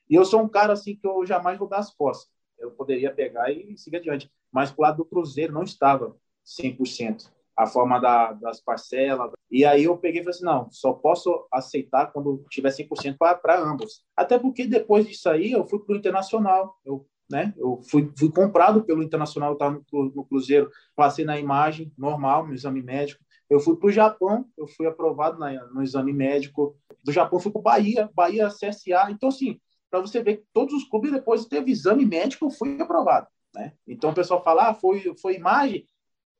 E 0.08 0.14
eu 0.16 0.24
sou 0.24 0.42
um 0.42 0.48
cara 0.48 0.72
assim 0.72 0.96
que 0.96 1.06
eu 1.06 1.24
jamais 1.24 1.56
vou 1.58 1.68
dar 1.68 1.78
as 1.78 1.94
costas. 1.94 2.28
Eu 2.58 2.72
poderia 2.72 3.14
pegar 3.14 3.50
e 3.52 3.78
seguir 3.78 3.98
adiante. 3.98 4.30
Mas 4.50 4.72
pro 4.72 4.82
lado 4.82 4.98
do 4.98 5.04
Cruzeiro 5.04 5.52
não 5.52 5.62
estava 5.62 6.16
100%. 6.44 7.30
A 7.56 7.66
forma 7.66 7.98
da, 8.00 8.32
das 8.32 8.60
parcelas. 8.60 9.32
E 9.50 9.66
aí 9.66 9.84
eu 9.84 9.96
peguei 9.96 10.20
e 10.20 10.24
falei 10.24 10.34
assim: 10.34 10.44
não, 10.44 10.70
só 10.70 10.94
posso 10.94 11.46
aceitar 11.52 12.06
quando 12.06 12.44
tiver 12.48 12.70
100% 12.70 13.16
para 13.18 13.60
ambos. 13.60 14.02
Até 14.16 14.38
porque 14.38 14.66
depois 14.66 15.06
disso 15.06 15.28
aí 15.28 15.52
eu 15.52 15.66
fui 15.66 15.78
para 15.78 15.94
o 15.94 15.98
Internacional. 15.98 16.78
Eu 16.84 17.06
né? 17.30 17.54
Eu 17.56 17.80
fui, 17.88 18.12
fui 18.18 18.30
comprado 18.30 18.82
pelo 18.82 19.02
Internacional, 19.02 19.52
estava 19.52 19.80
no, 19.92 20.04
no, 20.14 20.24
Cruzeiro, 20.24 20.70
passei 20.96 21.24
na 21.24 21.38
imagem 21.38 21.92
normal, 21.96 22.46
no 22.46 22.52
exame 22.52 22.82
médico. 22.82 23.24
Eu 23.48 23.60
fui 23.60 23.76
para 23.76 23.88
o 23.88 23.92
Japão, 23.92 24.46
eu 24.58 24.66
fui 24.66 24.86
aprovado 24.86 25.38
na, 25.38 25.64
no 25.66 25.82
exame 25.82 26.12
médico. 26.12 26.76
Do 27.04 27.12
Japão 27.12 27.38
fui 27.38 27.52
para 27.52 27.60
o 27.60 27.62
Bahia, 27.62 28.10
Bahia 28.14 28.48
CSA. 28.48 29.10
Então, 29.10 29.28
assim, 29.28 29.60
para 29.88 30.00
você 30.00 30.22
ver 30.22 30.38
que 30.38 30.44
todos 30.52 30.74
os 30.74 30.84
clubes, 30.84 31.12
depois 31.12 31.46
teve 31.46 31.70
exame 31.70 32.04
médico, 32.04 32.46
eu 32.46 32.50
fui 32.50 32.80
aprovado. 32.80 33.28
Né? 33.54 33.72
Então, 33.86 34.10
o 34.10 34.14
pessoal 34.14 34.42
fala, 34.42 34.70
ah, 34.70 34.74
foi, 34.74 35.14
foi 35.20 35.34
imagem. 35.36 35.86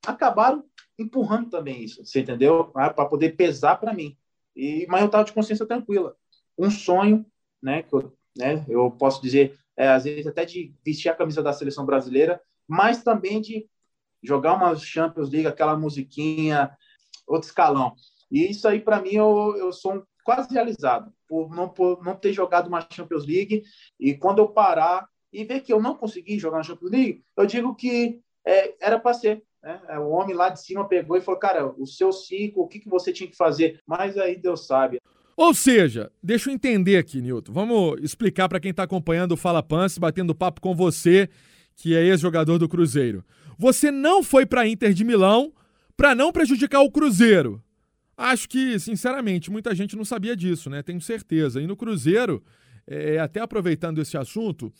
Acabaram 0.05 0.63
empurrando 0.99 1.49
também 1.49 1.83
isso, 1.83 2.05
você 2.05 2.21
entendeu? 2.21 2.71
Ah, 2.75 2.89
para 2.89 3.05
poder 3.05 3.35
pesar 3.35 3.77
para 3.77 3.93
mim. 3.93 4.17
E, 4.55 4.85
mas 4.89 5.01
eu 5.01 5.05
estava 5.07 5.23
de 5.23 5.33
consciência 5.33 5.65
tranquila. 5.65 6.15
Um 6.57 6.69
sonho, 6.69 7.25
né, 7.61 7.83
que 7.83 7.93
eu, 7.93 8.13
né, 8.37 8.65
eu 8.67 8.91
posso 8.91 9.21
dizer, 9.21 9.57
é, 9.77 9.89
às 9.89 10.03
vezes 10.03 10.27
até 10.27 10.45
de 10.45 10.73
vestir 10.85 11.09
a 11.09 11.15
camisa 11.15 11.41
da 11.41 11.53
seleção 11.53 11.85
brasileira, 11.85 12.41
mas 12.67 13.03
também 13.03 13.41
de 13.41 13.67
jogar 14.23 14.53
uma 14.53 14.75
Champions 14.75 15.29
League, 15.29 15.47
aquela 15.47 15.77
musiquinha, 15.77 16.75
outro 17.27 17.47
escalão. 17.47 17.95
E 18.31 18.49
isso 18.49 18.67
aí, 18.67 18.79
para 18.79 19.01
mim, 19.01 19.13
eu, 19.13 19.55
eu 19.57 19.73
sou 19.73 19.95
um, 19.95 20.03
quase 20.23 20.53
realizado, 20.53 21.11
por 21.27 21.49
não, 21.55 21.67
por 21.67 22.03
não 22.03 22.15
ter 22.15 22.31
jogado 22.33 22.67
uma 22.67 22.85
Champions 22.89 23.25
League. 23.25 23.63
E 23.99 24.13
quando 24.13 24.39
eu 24.39 24.49
parar 24.49 25.07
e 25.33 25.43
ver 25.43 25.61
que 25.61 25.73
eu 25.73 25.81
não 25.81 25.95
consegui 25.95 26.37
jogar 26.39 26.57
na 26.57 26.63
Champions 26.63 26.91
League, 26.91 27.23
eu 27.35 27.45
digo 27.45 27.75
que 27.75 28.21
é, 28.45 28.75
era 28.79 28.99
para 28.99 29.13
ser. 29.13 29.43
Né? 29.61 29.81
É, 29.89 29.99
o 29.99 30.09
homem 30.09 30.35
lá 30.35 30.49
de 30.49 30.61
cima 30.61 30.87
pegou 30.87 31.17
e 31.17 31.21
falou: 31.21 31.39
Cara, 31.39 31.67
o 31.77 31.85
seu 31.85 32.11
ciclo, 32.11 32.63
o 32.63 32.67
que, 32.67 32.79
que 32.79 32.89
você 32.89 33.11
tinha 33.11 33.29
que 33.29 33.35
fazer? 33.35 33.81
Mas 33.85 34.17
aí 34.17 34.35
Deus 34.35 34.65
sabe. 34.65 34.99
Ou 35.35 35.53
seja, 35.53 36.11
deixa 36.21 36.49
eu 36.49 36.53
entender 36.53 36.97
aqui, 36.97 37.21
Nilton. 37.21 37.51
Vamos 37.51 37.99
explicar 38.01 38.49
para 38.49 38.59
quem 38.59 38.71
está 38.71 38.83
acompanhando 38.83 39.33
o 39.33 39.37
Fala 39.37 39.63
Pance, 39.63 39.99
batendo 39.99 40.35
papo 40.35 40.61
com 40.61 40.75
você, 40.75 41.29
que 41.75 41.95
é 41.95 42.03
ex-jogador 42.03 42.57
do 42.57 42.69
Cruzeiro. 42.69 43.23
Você 43.57 43.91
não 43.91 44.23
foi 44.23 44.45
para 44.45 44.67
Inter 44.67 44.93
de 44.93 45.03
Milão 45.03 45.53
para 45.95 46.15
não 46.15 46.31
prejudicar 46.31 46.81
o 46.81 46.91
Cruzeiro. 46.91 47.63
Acho 48.17 48.47
que, 48.47 48.79
sinceramente, 48.79 49.49
muita 49.49 49.73
gente 49.73 49.95
não 49.95 50.05
sabia 50.05 50.35
disso, 50.35 50.69
né? 50.69 50.83
Tenho 50.83 51.01
certeza. 51.01 51.61
E 51.61 51.67
no 51.67 51.75
Cruzeiro, 51.75 52.43
é, 52.85 53.19
até 53.19 53.39
aproveitando 53.39 54.01
esse 54.01 54.17
assunto, 54.17 54.71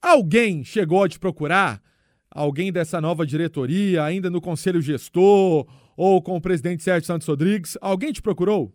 alguém 0.00 0.64
chegou 0.64 1.02
a 1.02 1.08
te 1.08 1.18
procurar? 1.18 1.82
Alguém 2.30 2.72
dessa 2.72 3.00
nova 3.00 3.24
diretoria, 3.24 4.02
ainda 4.02 4.28
no 4.28 4.40
conselho 4.40 4.80
gestor 4.80 5.66
ou 5.96 6.20
com 6.20 6.36
o 6.36 6.40
presidente 6.40 6.82
Sérgio 6.82 7.06
Santos 7.06 7.28
Rodrigues? 7.28 7.78
Alguém 7.80 8.12
te 8.12 8.20
procurou? 8.20 8.74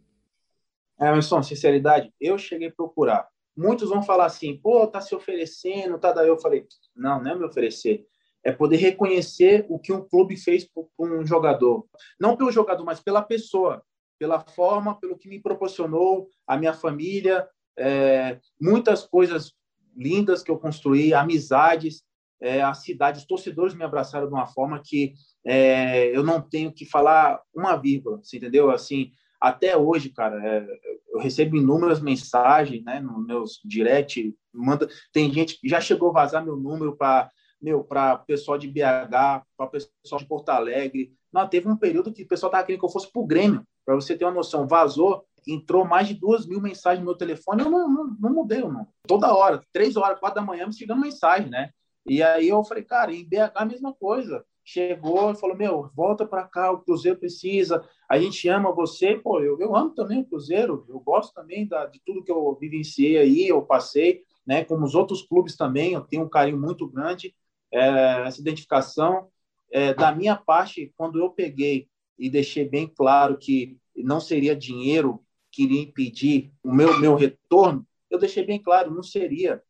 Emerson, 1.00 1.42
sinceridade, 1.42 2.14
eu 2.20 2.38
cheguei 2.38 2.68
a 2.68 2.74
procurar. 2.74 3.28
Muitos 3.56 3.90
vão 3.90 4.02
falar 4.02 4.26
assim, 4.26 4.58
pô, 4.58 4.86
tá 4.88 5.02
se 5.02 5.14
oferecendo, 5.16 6.00
tá 6.00 6.12
daí. 6.12 6.28
Eu 6.28 6.40
falei, 6.40 6.66
não, 6.96 7.22
não 7.22 7.32
é 7.32 7.36
me 7.36 7.46
oferecer, 7.46 8.06
é 8.44 8.52
poder 8.52 8.78
reconhecer 8.78 9.66
o 9.70 9.80
que 9.80 9.92
um 9.92 10.08
clube 10.08 10.38
fez 10.38 10.66
por 10.66 10.90
um 11.00 11.26
jogador, 11.26 11.86
não 12.20 12.38
pelo 12.38 12.52
jogador, 12.52 12.84
mas 12.86 13.00
pela 13.00 13.22
pessoa, 13.22 13.84
pela 14.18 14.40
forma, 14.40 15.00
pelo 15.00 15.18
que 15.18 15.30
me 15.30 15.42
proporcionou 15.42 16.30
a 16.48 16.58
minha 16.58 16.74
família, 16.74 17.48
é, 17.78 18.40
muitas 18.60 19.06
coisas 19.06 19.54
lindas 19.96 20.44
que 20.44 20.52
eu 20.52 20.58
construí, 20.58 21.14
amizades, 21.14 22.04
é, 22.42 22.62
a 22.62 22.74
cidade, 22.74 23.20
os 23.20 23.26
torcedores 23.26 23.74
me 23.74 23.84
abraçaram 23.84 24.28
de 24.28 24.34
uma 24.34 24.48
forma 24.48 24.82
que 24.84 25.14
é, 25.46 26.16
eu 26.16 26.24
não 26.24 26.42
tenho 26.42 26.72
que 26.72 26.86
falar 26.86 27.42
uma 27.54 27.76
vírgula, 27.76 28.22
entendeu? 28.34 28.72
Assim, 28.72 29.12
até 29.40 29.78
hoje, 29.78 30.10
cara, 30.10 30.46
é, 30.46 30.68
eu 31.14 31.20
recebo 31.20 31.56
inúmeras 31.56 32.02
mensagens, 32.02 32.84
né, 32.84 33.00
nos 33.00 33.26
meus 33.26 33.62
direct, 33.64 34.36
manda, 34.54 34.88
tem 35.14 35.32
gente 35.32 35.60
que 35.60 35.70
já 35.70 35.80
chegou 35.80 36.10
a 36.10 36.14
vazar 36.14 36.44
meu 36.44 36.58
número 36.58 36.96
para 36.96 37.30
meu, 37.62 37.84
para 37.84 38.18
pessoal 38.18 38.58
de 38.58 38.68
BH, 38.68 39.44
para 39.58 39.68
pessoal 39.68 40.20
de 40.20 40.26
Porto 40.26 40.50
Alegre. 40.50 41.14
Não, 41.32 41.48
teve 41.48 41.68
um 41.68 41.76
período 41.76 42.14
que 42.14 42.24
o 42.24 42.28
pessoal 42.28 42.50
estava 42.50 42.66
querendo 42.66 42.80
que 42.80 42.86
eu 42.86 42.92
fosse 42.92 43.12
para 43.12 43.22
o 43.22 43.28
Grêmio, 43.28 43.66
para 43.86 43.96
você 43.96 44.16
ter 44.16 44.24
uma 44.24 44.34
noção. 44.34 44.66
Vazou, 44.66 45.26
entrou 45.46 45.84
mais 45.84 46.08
de 46.08 46.14
duas 46.14 46.48
mil 46.48 46.62
mensagens 46.62 47.00
no 47.00 47.06
meu 47.06 47.18
telefone, 47.18 47.64
eu 47.64 47.70
não, 47.70 47.90
não, 47.90 48.18
não 48.18 48.34
mudei, 48.34 48.62
não. 48.62 48.88
Toda 49.06 49.34
hora, 49.34 49.62
três 49.74 49.98
horas, 49.98 50.20
quatro 50.20 50.40
da 50.40 50.46
manhã, 50.46 50.68
me 50.68 50.74
chegando 50.74 51.02
mensagem, 51.02 51.50
né? 51.50 51.72
E 52.06 52.24
aí 52.24 52.48
eu 52.48 52.64
falei, 52.64 52.84
cara, 52.84 53.14
em 53.14 53.28
BH 53.28 53.52
a 53.56 53.66
mesma 53.66 53.94
coisa 53.94 54.46
chegou 54.70 55.32
e 55.32 55.36
falou: 55.36 55.56
Meu, 55.56 55.90
volta 55.96 56.26
para 56.26 56.44
cá, 56.44 56.72
o 56.72 56.80
Cruzeiro 56.80 57.18
precisa, 57.18 57.84
a 58.08 58.20
gente 58.20 58.48
ama 58.48 58.72
você. 58.72 59.16
Pô, 59.16 59.42
eu, 59.42 59.60
eu 59.60 59.76
amo 59.76 59.92
também 59.92 60.22
o 60.22 60.26
Cruzeiro, 60.26 60.86
eu 60.88 61.00
gosto 61.00 61.34
também 61.34 61.68
da, 61.68 61.86
de 61.88 62.00
tudo 62.06 62.24
que 62.24 62.32
eu 62.32 62.56
vivenciei 62.60 63.18
aí, 63.18 63.48
eu 63.48 63.62
passei, 63.64 64.24
né? 64.46 64.64
Como 64.64 64.86
os 64.86 64.94
outros 64.94 65.24
clubes 65.24 65.56
também, 65.56 65.94
eu 65.94 66.02
tenho 66.02 66.24
um 66.24 66.30
carinho 66.30 66.60
muito 66.60 66.88
grande, 66.88 67.36
é, 67.72 68.24
essa 68.26 68.40
identificação. 68.40 69.28
É, 69.72 69.94
da 69.94 70.12
minha 70.12 70.36
parte, 70.36 70.92
quando 70.98 71.20
eu 71.20 71.30
peguei 71.30 71.88
e 72.18 72.28
deixei 72.30 72.68
bem 72.68 72.88
claro 72.88 73.38
que 73.38 73.78
não 73.96 74.20
seria 74.20 74.56
dinheiro 74.56 75.24
que 75.52 75.64
iria 75.64 75.82
impedir 75.82 76.52
o 76.64 76.74
meu, 76.74 77.00
meu 77.00 77.16
retorno, 77.16 77.86
eu 78.10 78.18
deixei 78.18 78.44
bem 78.44 78.60
claro, 78.62 78.94
não 78.94 79.04
seria 79.04 79.62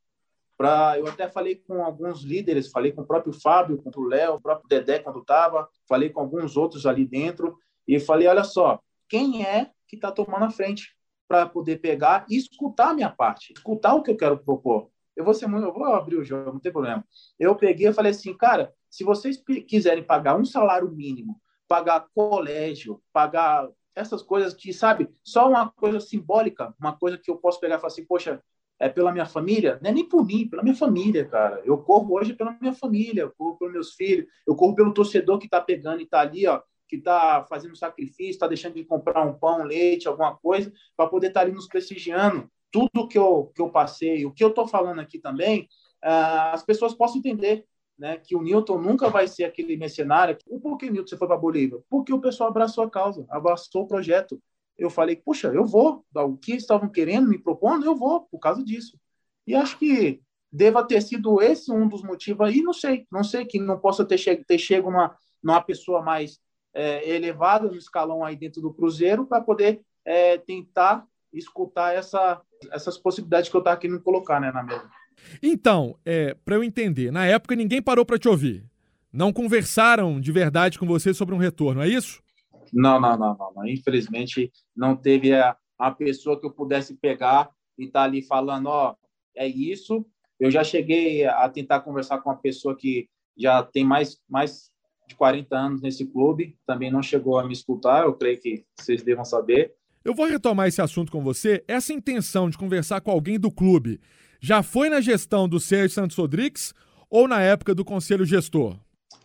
eu 0.98 1.08
até 1.08 1.30
falei 1.30 1.56
com 1.56 1.84
alguns 1.84 2.22
líderes, 2.22 2.70
falei 2.70 2.92
com 2.92 3.01
o 3.01 3.08
próprio 3.08 3.34
Fábio, 3.34 3.82
com 3.82 3.92
o 3.96 4.04
Léo, 4.04 4.36
o 4.36 4.42
próprio 4.42 4.68
Dedé 4.68 5.00
quando 5.00 5.20
estava, 5.20 5.70
falei 5.88 6.10
com 6.10 6.20
alguns 6.20 6.58
outros 6.58 6.86
ali 6.86 7.06
dentro 7.06 7.58
e 7.88 8.00
falei, 8.00 8.28
olha 8.28 8.44
só, 8.44 8.80
quem 9.08 9.46
é 9.46 9.72
que 9.88 9.96
está 9.96 10.12
tomando 10.12 10.46
a 10.46 10.51
frente 10.51 10.96
para 11.28 11.48
poder 11.48 11.78
pegar 11.78 12.25
e 12.30 12.36
escutar 12.36 12.89
a 12.89 12.94
minha 12.94 13.10
parte, 13.10 13.54
escutar 13.54 13.94
o 13.94 14.04
que 14.04 14.12
eu 14.12 14.18
quero 14.18 14.38
propor. 14.38 14.89
Eu 15.16 15.24
vou 15.24 15.34
ser 15.34 15.48
muito, 15.48 15.66
eu 15.66 15.74
vou 15.74 15.86
abrir 15.86 16.18
o 16.18 16.24
jogo, 16.24 16.51
não 16.51 16.60
tem 16.60 16.72
problema. 16.72 17.06
Eu 17.38 17.56
peguei 17.56 17.88
e 17.88 17.94
falei 17.94 18.12
assim, 18.12 18.36
cara, 18.36 18.74
se 18.89 19.04
vocês 19.04 19.42
quiserem 19.68 20.04
pagar 20.04 20.38
um 20.38 20.46
salário 20.46 20.89
mínimo, 20.92 21.39
pagar 21.68 22.08
colégio, 22.13 23.01
pagar 23.13 23.70
essas 23.96 24.22
coisas 24.22 24.54
que, 24.54 24.74
sabe, 24.74 25.10
só 25.24 25.50
uma 25.50 25.70
coisa 25.70 26.00
simbólica, 26.00 26.74
uma 26.80 26.98
coisa 26.98 27.18
que 27.18 27.30
eu 27.30 27.38
posso 27.38 27.60
pegar 27.60 27.75
e 27.75 27.80
falar 27.80 27.92
assim, 27.92 28.06
poxa, 28.06 28.42
é 28.79 28.88
pela 28.88 29.12
minha 29.12 29.25
família, 29.25 29.77
não 29.81 29.89
é 29.89 29.93
nem 29.93 30.07
por 30.07 30.25
mim, 30.25 30.48
pela 30.48 30.63
minha 30.63 30.75
família, 30.75 31.25
cara. 31.25 31.62
Eu 31.65 31.77
corro 31.77 32.15
hoje 32.15 32.33
pela 32.33 32.57
minha 32.62 32.74
família, 32.74 33.24
eu 33.24 33.31
corro 33.38 33.57
pelos 33.57 33.74
meus 33.74 33.93
filhos, 33.93 34.25
eu 34.48 34.55
corro 34.55 34.74
pelo 34.74 34.93
torcedor 34.93 35.38
que 35.38 35.45
está 35.45 35.59
pegando 35.59 36.00
e 36.00 36.03
está 36.03 36.21
ali, 36.21 36.48
ó, 36.48 36.62
que 36.88 36.95
está 36.95 37.45
fazendo 37.48 37.75
sacrifício, 37.75 38.31
está 38.31 38.48
deixando 38.48 38.75
de 38.75 38.86
comprar 38.86 39.25
um 39.25 39.33
pão, 39.33 39.63
leite, 39.63 40.07
alguma 40.07 40.36
coisa, 40.36 40.71
para 40.95 41.09
poder 41.09 41.27
estar 41.27 41.41
tá 41.41 41.45
ali 41.45 41.53
nos 41.53 41.67
prestigiando. 41.67 42.50
Tudo 42.71 43.07
que 43.07 43.17
eu, 43.17 43.51
que 43.53 43.62
eu 43.62 43.69
passei, 43.69 44.25
o 44.25 44.31
que 44.31 44.43
eu 44.43 44.50
estou 44.50 44.67
falando 44.67 45.00
aqui 45.00 45.19
também, 45.19 45.67
uh, 46.03 46.53
as 46.53 46.63
pessoas 46.63 46.93
possam 46.93 47.17
entender 47.17 47.65
né, 47.98 48.17
que 48.17 48.36
o 48.36 48.41
Newton 48.41 48.79
nunca 48.79 49.09
vai 49.09 49.27
ser 49.27 49.43
aquele 49.43 49.75
mercenário. 49.75 50.38
Por 50.62 50.77
que, 50.77 50.89
Newton, 50.89 51.07
você 51.09 51.17
foi 51.17 51.27
para 51.27 51.38
Bolívia? 51.38 51.79
Porque 51.89 52.13
o 52.13 52.21
pessoal 52.21 52.50
abraçou 52.50 52.86
a 52.86 52.89
causa, 52.89 53.25
abraçou 53.29 53.83
o 53.83 53.88
projeto 53.88 54.41
eu 54.79 54.89
falei, 54.89 55.15
puxa, 55.15 55.50
eu 55.50 55.65
vou, 55.65 56.05
o 56.15 56.38
que 56.38 56.53
estavam 56.53 56.89
querendo, 56.89 57.27
me 57.27 57.38
propondo, 57.38 57.86
eu 57.86 57.95
vou, 57.95 58.21
por 58.21 58.39
causa 58.39 58.63
disso. 58.63 58.98
E 59.45 59.53
acho 59.53 59.77
que 59.77 60.21
deva 60.51 60.83
ter 60.83 61.01
sido 61.01 61.41
esse 61.41 61.71
um 61.71 61.88
dos 61.88 62.01
motivos 62.01 62.48
aí, 62.48 62.62
não 62.62 62.74
sei, 62.74 63.05
não 63.12 63.24
sei 63.24 63.45
que 63.45 63.59
não 63.59 63.77
possa 63.77 64.05
ter, 64.05 64.17
che 64.17 64.36
ter 64.38 64.57
chego 64.57 64.89
uma, 64.89 65.62
pessoa 65.62 66.01
mais 66.01 66.39
é, 66.74 67.07
elevada 67.09 67.67
no 67.67 67.75
escalão 67.75 68.24
aí 68.24 68.36
dentro 68.36 68.62
do 68.62 68.74
Cruzeiro 68.74 69.25
para 69.25 69.41
poder 69.41 69.81
é, 70.05 70.38
tentar 70.38 71.05
escutar 71.31 71.93
essa, 71.93 72.41
essas 72.71 72.98
possibilidades 72.98 73.50
que 73.50 73.55
eu 73.55 73.59
estava 73.59 73.77
querendo 73.77 74.01
colocar 74.01 74.39
né, 74.39 74.51
na 74.51 74.63
mesa. 74.63 74.89
Então, 75.43 75.98
é, 76.05 76.33
para 76.33 76.55
eu 76.55 76.63
entender, 76.63 77.12
na 77.12 77.25
época 77.25 77.55
ninguém 77.55 77.81
parou 77.81 78.05
para 78.05 78.17
te 78.17 78.27
ouvir. 78.27 78.65
Não 79.12 79.33
conversaram 79.33 80.19
de 80.19 80.31
verdade 80.31 80.79
com 80.79 80.86
você 80.86 81.13
sobre 81.13 81.36
um 81.36 81.39
retorno, 81.39 81.81
é 81.81 81.88
isso? 81.88 82.21
Não, 82.74 83.00
não, 83.00 83.18
não, 83.18 83.38
não, 83.38 83.54
não. 83.56 83.68
Infelizmente, 83.68 84.52
não 84.76 84.96
teve 84.96 85.34
a, 85.34 85.56
a 85.78 85.92
pessoa 85.92 86.40
que 86.40 86.46
eu 86.46 86.52
pudesse 86.52 86.96
pegar 86.96 87.50
e 87.78 87.86
estar 87.86 88.02
tá 88.02 88.06
ali 88.06 88.22
falando, 88.22 88.68
ó, 88.68 88.96
é 89.36 89.48
isso. 89.48 90.06
Eu 90.40 90.50
já 90.50 90.64
cheguei 90.64 91.26
a 91.26 91.48
tentar 91.50 91.82
conversar 91.82 92.20
com 92.20 92.30
uma 92.30 92.38
pessoa 92.38 92.76
que 92.76 93.10
já 93.38 93.64
tem 93.64 93.84
mais, 93.84 94.20
mais 94.30 94.70
de 95.08 95.16
40 95.16 95.58
anos 95.58 95.82
nesse 95.82 96.06
clube, 96.06 96.56
também 96.66 96.92
não 96.92 97.02
chegou 97.02 97.40
a 97.40 97.46
me 97.46 97.54
escutar, 97.54 98.06
eu 98.06 98.14
creio 98.14 98.40
que 98.40 98.64
vocês 98.80 99.02
devam 99.02 99.26
saber. 99.26 99.74
Eu 100.04 100.14
vou 100.14 100.28
retomar 100.28 100.68
esse 100.68 100.82
assunto 100.82 101.12
com 101.12 101.22
você. 101.22 101.64
Essa 101.68 101.92
intenção 101.92 102.50
de 102.50 102.58
conversar 102.58 103.02
com 103.02 103.12
alguém 103.12 103.40
do 103.40 103.52
clube 103.52 104.00
já 104.40 104.64
foi 104.64 104.90
na 104.90 105.02
gestão 105.02 105.48
do 105.50 105.60
Sérgio 105.60 105.90
Santos 105.90 106.16
Rodrigues 106.16 106.74
ou 107.10 107.28
na 107.28 107.42
época 107.42 107.76
do 107.76 107.84
conselho 107.84 108.26
gestor? 108.26 108.78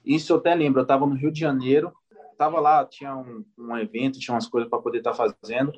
Isso 0.04 0.32
eu 0.32 0.38
até 0.38 0.54
lembro, 0.54 0.80
eu 0.80 0.84
estava 0.84 1.06
no 1.06 1.14
Rio 1.14 1.30
de 1.30 1.40
Janeiro, 1.40 1.92
tava 2.36 2.60
lá, 2.60 2.84
tinha 2.84 3.16
um, 3.16 3.44
um 3.58 3.76
evento, 3.76 4.18
tinha 4.18 4.34
umas 4.34 4.46
coisas 4.46 4.68
para 4.68 4.80
poder 4.80 4.98
estar 4.98 5.12
tá 5.12 5.16
fazendo. 5.16 5.72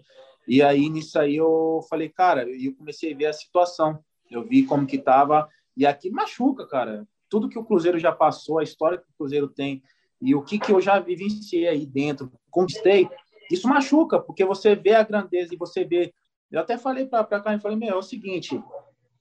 E 0.47 0.63
aí, 0.63 0.89
nisso 0.89 1.19
aí, 1.19 1.37
eu 1.37 1.81
falei, 1.89 2.09
cara, 2.09 2.49
e 2.49 2.67
eu 2.67 2.75
comecei 2.75 3.13
a 3.13 3.17
ver 3.17 3.27
a 3.27 3.33
situação. 3.33 3.99
Eu 4.31 4.45
vi 4.45 4.65
como 4.65 4.87
que 4.87 4.99
tava, 4.99 5.49
e 5.77 5.87
aqui 5.87 6.11
machuca, 6.11 6.67
cara. 6.67 7.07
Tudo 7.29 7.49
que 7.49 7.59
o 7.59 7.65
Cruzeiro 7.65 7.99
já 7.99 8.13
passou, 8.13 8.59
a 8.59 8.63
história 8.63 8.99
que 8.99 9.05
o 9.05 9.17
Cruzeiro 9.19 9.49
tem, 9.49 9.83
e 10.21 10.35
o 10.35 10.43
que, 10.43 10.59
que 10.59 10.73
eu 10.73 10.81
já 10.81 10.99
vivenciei 10.99 11.69
aí 11.69 11.85
dentro, 11.85 12.33
conquistei, 12.51 13.09
isso 13.51 13.69
machuca, 13.69 14.19
porque 14.19 14.45
você 14.45 14.75
vê 14.75 14.95
a 14.95 15.03
grandeza 15.03 15.55
e 15.55 15.57
você 15.57 15.85
vê. 15.85 16.13
Eu 16.51 16.61
até 16.61 16.79
falei 16.79 17.07
para 17.07 17.25
cá, 17.25 17.53
eu 17.53 17.61
falei, 17.61 17.77
meu, 17.77 17.91
é 17.91 17.97
o 17.97 18.03
seguinte, 18.03 18.61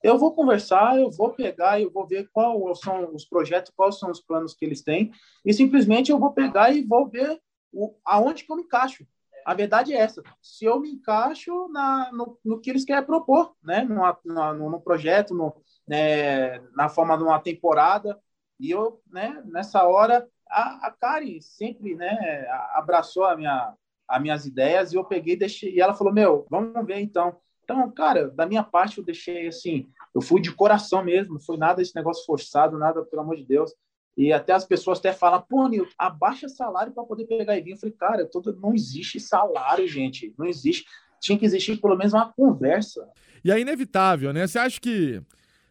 eu 0.05 0.19
vou 0.19 0.35
conversar, 0.35 0.99
eu 0.99 1.09
vou 1.09 1.31
pegar, 1.31 1.81
eu 1.81 1.91
vou 1.91 2.05
ver 2.05 2.29
quais 2.31 2.79
são 2.79 3.13
os 3.15 3.25
projetos, 3.25 3.73
quais 3.75 3.97
são 3.97 4.11
os 4.11 4.21
planos 4.21 4.53
que 4.53 4.63
eles 4.63 4.83
têm, 4.83 5.11
e 5.43 5.51
simplesmente 5.51 6.11
eu 6.11 6.19
vou 6.19 6.31
pegar 6.31 6.71
e 6.71 6.83
vou 6.83 7.09
ver 7.09 7.41
o, 7.73 7.95
aonde 8.05 8.43
que 8.43 8.51
eu 8.51 8.55
me 8.55 8.61
encaixo. 8.61 9.03
A 9.43 9.55
verdade 9.55 9.93
é 9.93 9.97
essa. 9.97 10.21
Se 10.41 10.63
eu 10.63 10.79
me 10.79 10.91
encaixo 10.91 11.67
na, 11.69 12.11
no, 12.11 12.37
no 12.45 12.61
que 12.61 12.69
eles 12.69 12.85
querem 12.85 13.03
propor, 13.03 13.55
né? 13.63 13.83
no, 13.83 14.69
no 14.69 14.81
projeto, 14.81 15.33
no, 15.33 15.55
né? 15.87 16.59
na 16.75 16.87
forma 16.87 17.17
de 17.17 17.23
uma 17.23 17.39
temporada, 17.39 18.19
e 18.59 18.69
eu, 18.69 19.01
né, 19.11 19.41
nessa 19.45 19.85
hora, 19.85 20.27
a, 20.47 20.87
a 20.87 20.91
Kari 20.91 21.41
sempre 21.41 21.95
né, 21.95 22.45
abraçou 22.73 23.25
a 23.25 23.35
minha, 23.35 23.73
as 24.07 24.21
minhas 24.21 24.45
ideias 24.45 24.93
e 24.93 24.95
eu 24.95 25.03
peguei 25.03 25.35
deixei, 25.35 25.73
e 25.73 25.81
ela 25.81 25.95
falou: 25.95 26.13
Meu, 26.13 26.45
vamos 26.49 26.85
ver 26.85 26.99
então. 26.99 27.35
Então, 27.65 27.91
cara, 27.91 28.29
da 28.29 28.45
minha 28.45 28.63
parte 28.63 28.99
eu 28.99 29.03
deixei 29.03 29.47
assim, 29.47 29.87
eu 30.13 30.21
fui 30.21 30.39
de 30.39 30.51
coração 30.51 31.03
mesmo, 31.03 31.33
não 31.33 31.41
foi 31.41 31.57
nada 31.57 31.81
esse 31.81 31.95
negócio 31.95 32.23
forçado, 32.23 32.77
nada, 32.77 33.03
pelo 33.03 33.23
amor 33.23 33.35
de 33.35 33.43
Deus. 33.43 33.73
E 34.15 34.31
até 34.31 34.53
as 34.53 34.63
pessoas 34.63 34.99
até 34.99 35.11
falam, 35.11 35.41
pô, 35.41 35.67
Nilton, 35.67 35.91
abaixa 35.97 36.47
salário 36.47 36.93
para 36.93 37.03
poder 37.03 37.25
pegar 37.25 37.57
e 37.57 37.61
vir. 37.61 37.71
Eu 37.71 37.77
falei, 37.77 37.95
cara, 37.97 38.25
todo, 38.25 38.55
não 38.61 38.73
existe 38.73 39.19
salário, 39.19 39.87
gente. 39.87 40.33
Não 40.37 40.45
existe. 40.45 40.85
Tinha 41.19 41.37
que 41.37 41.43
existir 41.43 41.81
pelo 41.81 41.97
menos 41.97 42.13
uma 42.13 42.31
conversa. 42.31 43.09
E 43.43 43.51
é 43.51 43.59
inevitável, 43.59 44.31
né? 44.31 44.47
Você 44.47 44.59
acha 44.59 44.79
que 44.79 45.21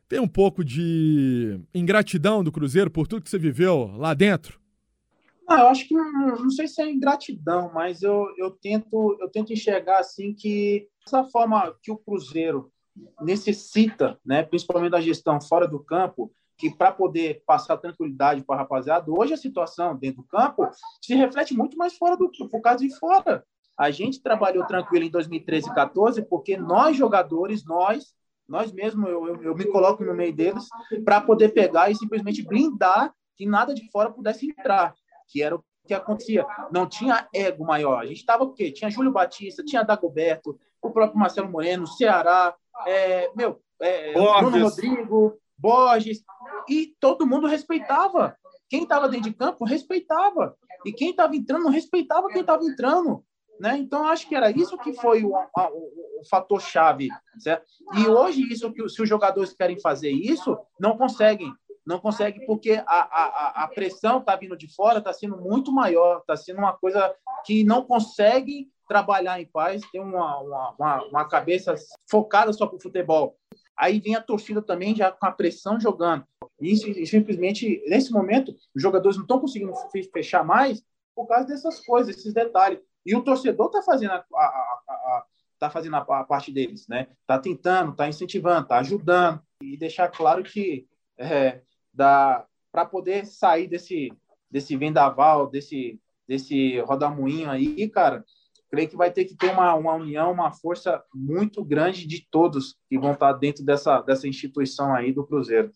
tem 0.09 0.19
um 0.19 0.29
pouco 0.29 0.65
de 0.65 1.59
ingratidão 1.73 2.45
do 2.45 2.53
Cruzeiro 2.53 2.91
por 2.91 3.07
tudo 3.07 3.23
que 3.23 3.31
você 3.31 3.39
viveu 3.39 3.93
lá 3.97 4.13
dentro? 4.13 4.61
Não, 5.49 5.59
eu 5.59 5.67
acho 5.69 5.87
que 5.87 5.95
não, 5.95 6.51
sei 6.51 6.67
se 6.67 6.81
é 6.81 6.91
ingratidão, 6.91 7.71
mas 7.73 8.03
eu, 8.03 8.33
eu, 8.39 8.51
tento, 8.51 9.17
eu 9.21 9.29
tento 9.29 9.53
enxergar 9.53 9.99
assim 9.99 10.35
que 10.35 10.89
essa 11.07 11.25
forma 11.25 11.75
que 11.83 11.91
o 11.91 11.99
Cruzeiro 11.99 12.73
necessita, 13.21 14.19
né, 14.25 14.43
principalmente 14.43 14.93
da 14.93 15.01
gestão 15.01 15.41
fora 15.41 15.69
do 15.69 15.81
campo, 15.81 16.33
que 16.57 16.71
para 16.71 16.93
poder 16.93 17.43
passar 17.47 17.77
tranquilidade 17.77 18.43
para 18.45 18.57
a 18.57 18.59
rapaziada, 18.61 19.11
hoje 19.11 19.35
a 19.35 19.37
situação 19.37 19.97
dentro 19.97 20.23
do 20.23 20.29
campo 20.29 20.69
se 21.03 21.15
reflete 21.15 21.55
muito 21.55 21.77
mais 21.77 21.97
fora 21.97 22.17
do 22.17 22.31
por 22.31 22.61
causa 22.61 22.87
de 22.87 22.95
fora. 22.97 23.45
A 23.77 23.91
gente 23.91 24.23
trabalhou 24.23 24.65
tranquilo 24.65 25.05
em 25.05 25.11
2013 25.11 25.69
e 25.69 25.75
14 25.75 26.23
porque 26.23 26.57
nós 26.57 26.97
jogadores, 26.97 27.65
nós, 27.65 28.15
nós 28.49 28.73
mesmos, 28.73 29.09
eu, 29.11 29.27
eu, 29.27 29.43
eu 29.43 29.55
me 29.55 29.65
coloco 29.65 30.05
no 30.05 30.15
meio 30.15 30.33
deles 30.33 30.69
para 31.05 31.21
poder 31.21 31.49
pegar 31.49 31.91
e 31.91 31.97
simplesmente 31.97 32.47
blindar 32.47 33.13
que 33.37 33.45
nada 33.45 33.75
de 33.75 33.91
fora 33.91 34.13
pudesse 34.13 34.49
entrar, 34.49 34.95
que 35.27 35.43
era 35.43 35.57
o 35.57 35.65
que 35.87 35.95
acontecia. 35.95 36.47
Não 36.73 36.89
tinha 36.89 37.29
ego 37.35 37.65
maior. 37.65 38.01
A 38.01 38.07
gente 38.07 38.19
estava 38.19 38.45
o 38.45 38.53
quê? 38.53 38.71
Tinha 38.71 38.91
Júlio 38.91 39.13
Batista, 39.13 39.65
tinha 39.65 39.83
Dagoberto, 39.83 40.59
o 40.81 40.91
próprio 40.91 41.19
Marcelo 41.19 41.51
Moreno, 41.51 41.87
Ceará, 41.87 42.55
é, 42.87 43.31
meu, 43.35 43.61
é, 43.81 44.13
Bruno 44.13 44.65
Rodrigo, 44.65 45.39
Borges, 45.57 46.23
e 46.69 46.95
todo 46.99 47.27
mundo 47.27 47.47
respeitava. 47.47 48.37
Quem 48.69 48.83
estava 48.83 49.09
dentro 49.09 49.31
de 49.31 49.37
campo 49.37 49.65
respeitava. 49.65 50.57
E 50.85 50.93
quem 50.93 51.11
estava 51.11 51.35
entrando 51.37 51.69
respeitava 51.69 52.29
quem 52.29 52.41
estava 52.41 52.65
entrando. 52.65 53.25
Né? 53.61 53.79
Então, 53.79 54.07
acho 54.09 54.29
que 54.29 54.35
era 54.35 54.51
isso 54.51 54.77
que 54.79 54.93
foi 54.95 55.25
o, 55.25 55.35
a, 55.37 55.71
o, 55.71 56.21
o 56.21 56.29
fator 56.29 56.61
chave. 56.61 57.09
Certo? 57.39 57.65
E 57.97 58.07
hoje, 58.07 58.43
isso 58.53 58.73
que 58.73 58.89
se 58.89 59.01
os 59.01 59.09
jogadores 59.09 59.53
querem 59.53 59.79
fazer 59.79 60.11
isso, 60.11 60.59
não 60.79 60.97
conseguem. 60.97 61.53
Não 61.87 61.99
conseguem 61.99 62.47
porque 62.47 62.83
a, 62.87 62.87
a, 62.87 63.65
a 63.65 63.69
pressão 63.69 64.19
está 64.19 64.35
vindo 64.37 64.57
de 64.57 64.73
fora, 64.75 64.99
está 64.99 65.13
sendo 65.13 65.37
muito 65.37 65.71
maior, 65.71 66.19
está 66.21 66.37
sendo 66.37 66.59
uma 66.59 66.73
coisa 66.73 67.15
que 67.45 67.63
não 67.63 67.85
consegue 67.85 68.71
trabalhar 68.89 69.41
em 69.41 69.47
paz, 69.47 69.83
ter 69.91 70.01
uma, 70.01 70.39
uma, 70.79 71.05
uma, 71.05 71.29
cabeça 71.29 71.75
focada 72.11 72.53
só 72.53 72.67
para 72.67 72.77
o 72.77 72.81
futebol. 72.81 73.37
Aí 73.77 74.01
vem 74.01 74.15
a 74.15 74.23
torcida 74.23 74.63
também 74.63 74.95
já 74.95 75.11
com 75.11 75.27
a 75.27 75.33
pressão 75.33 75.81
jogando. 75.81 76.25
E 76.61 76.77
simplesmente, 77.07 77.83
nesse 77.87 78.13
momento, 78.13 78.55
os 78.75 78.83
jogadores 78.83 79.17
não 79.17 79.25
estão 79.25 79.41
conseguindo 79.41 79.73
fechar 80.13 80.45
mais 80.45 80.83
por 81.15 81.27
causa 81.27 81.47
dessas 81.47 81.85
coisas, 81.85 82.17
esses 82.17 82.33
detalhes. 82.33 82.81
E 83.05 83.15
o 83.15 83.23
torcedor 83.23 83.67
está 83.67 83.83
fazendo 83.83 84.13
a, 84.13 84.25
a, 84.35 84.39
a, 84.39 85.25
tá 85.59 85.71
fazendo 85.71 85.97
a, 85.97 86.25
parte 86.25 86.53
deles, 86.53 86.87
né? 86.89 87.09
Está 87.21 87.39
tentando, 87.39 87.93
está 87.93 88.09
incentivando, 88.09 88.63
está 88.63 88.79
ajudando 88.79 89.43
e 89.61 89.77
deixar 89.77 90.09
claro 90.09 90.43
que 90.43 90.87
é, 91.19 91.61
para 91.97 92.85
poder 92.91 93.27
sair 93.27 93.67
desse 93.67 94.13
desse 94.51 94.77
vendaval, 94.77 95.49
desse 95.49 95.99
desse 96.27 96.79
rodamuinho 96.81 97.51
aí, 97.51 97.89
cara, 97.89 98.25
creio 98.71 98.89
que 98.89 98.97
vai 98.97 99.11
ter 99.11 99.25
que 99.25 99.37
ter 99.37 99.51
uma, 99.51 99.75
uma 99.75 99.95
união, 99.95 100.33
uma 100.33 100.53
força 100.53 101.03
muito 101.15 101.65
grande 101.65 102.07
de 102.07 102.27
todos 102.31 102.77
que 102.89 102.99
vão 102.99 103.13
estar 103.13 103.33
dentro 103.35 103.65
dessa, 103.65 104.01
dessa 104.01 104.27
instituição 104.27 104.95
aí 104.95 105.13
do 105.13 105.25
Cruzeiro. 105.25 105.71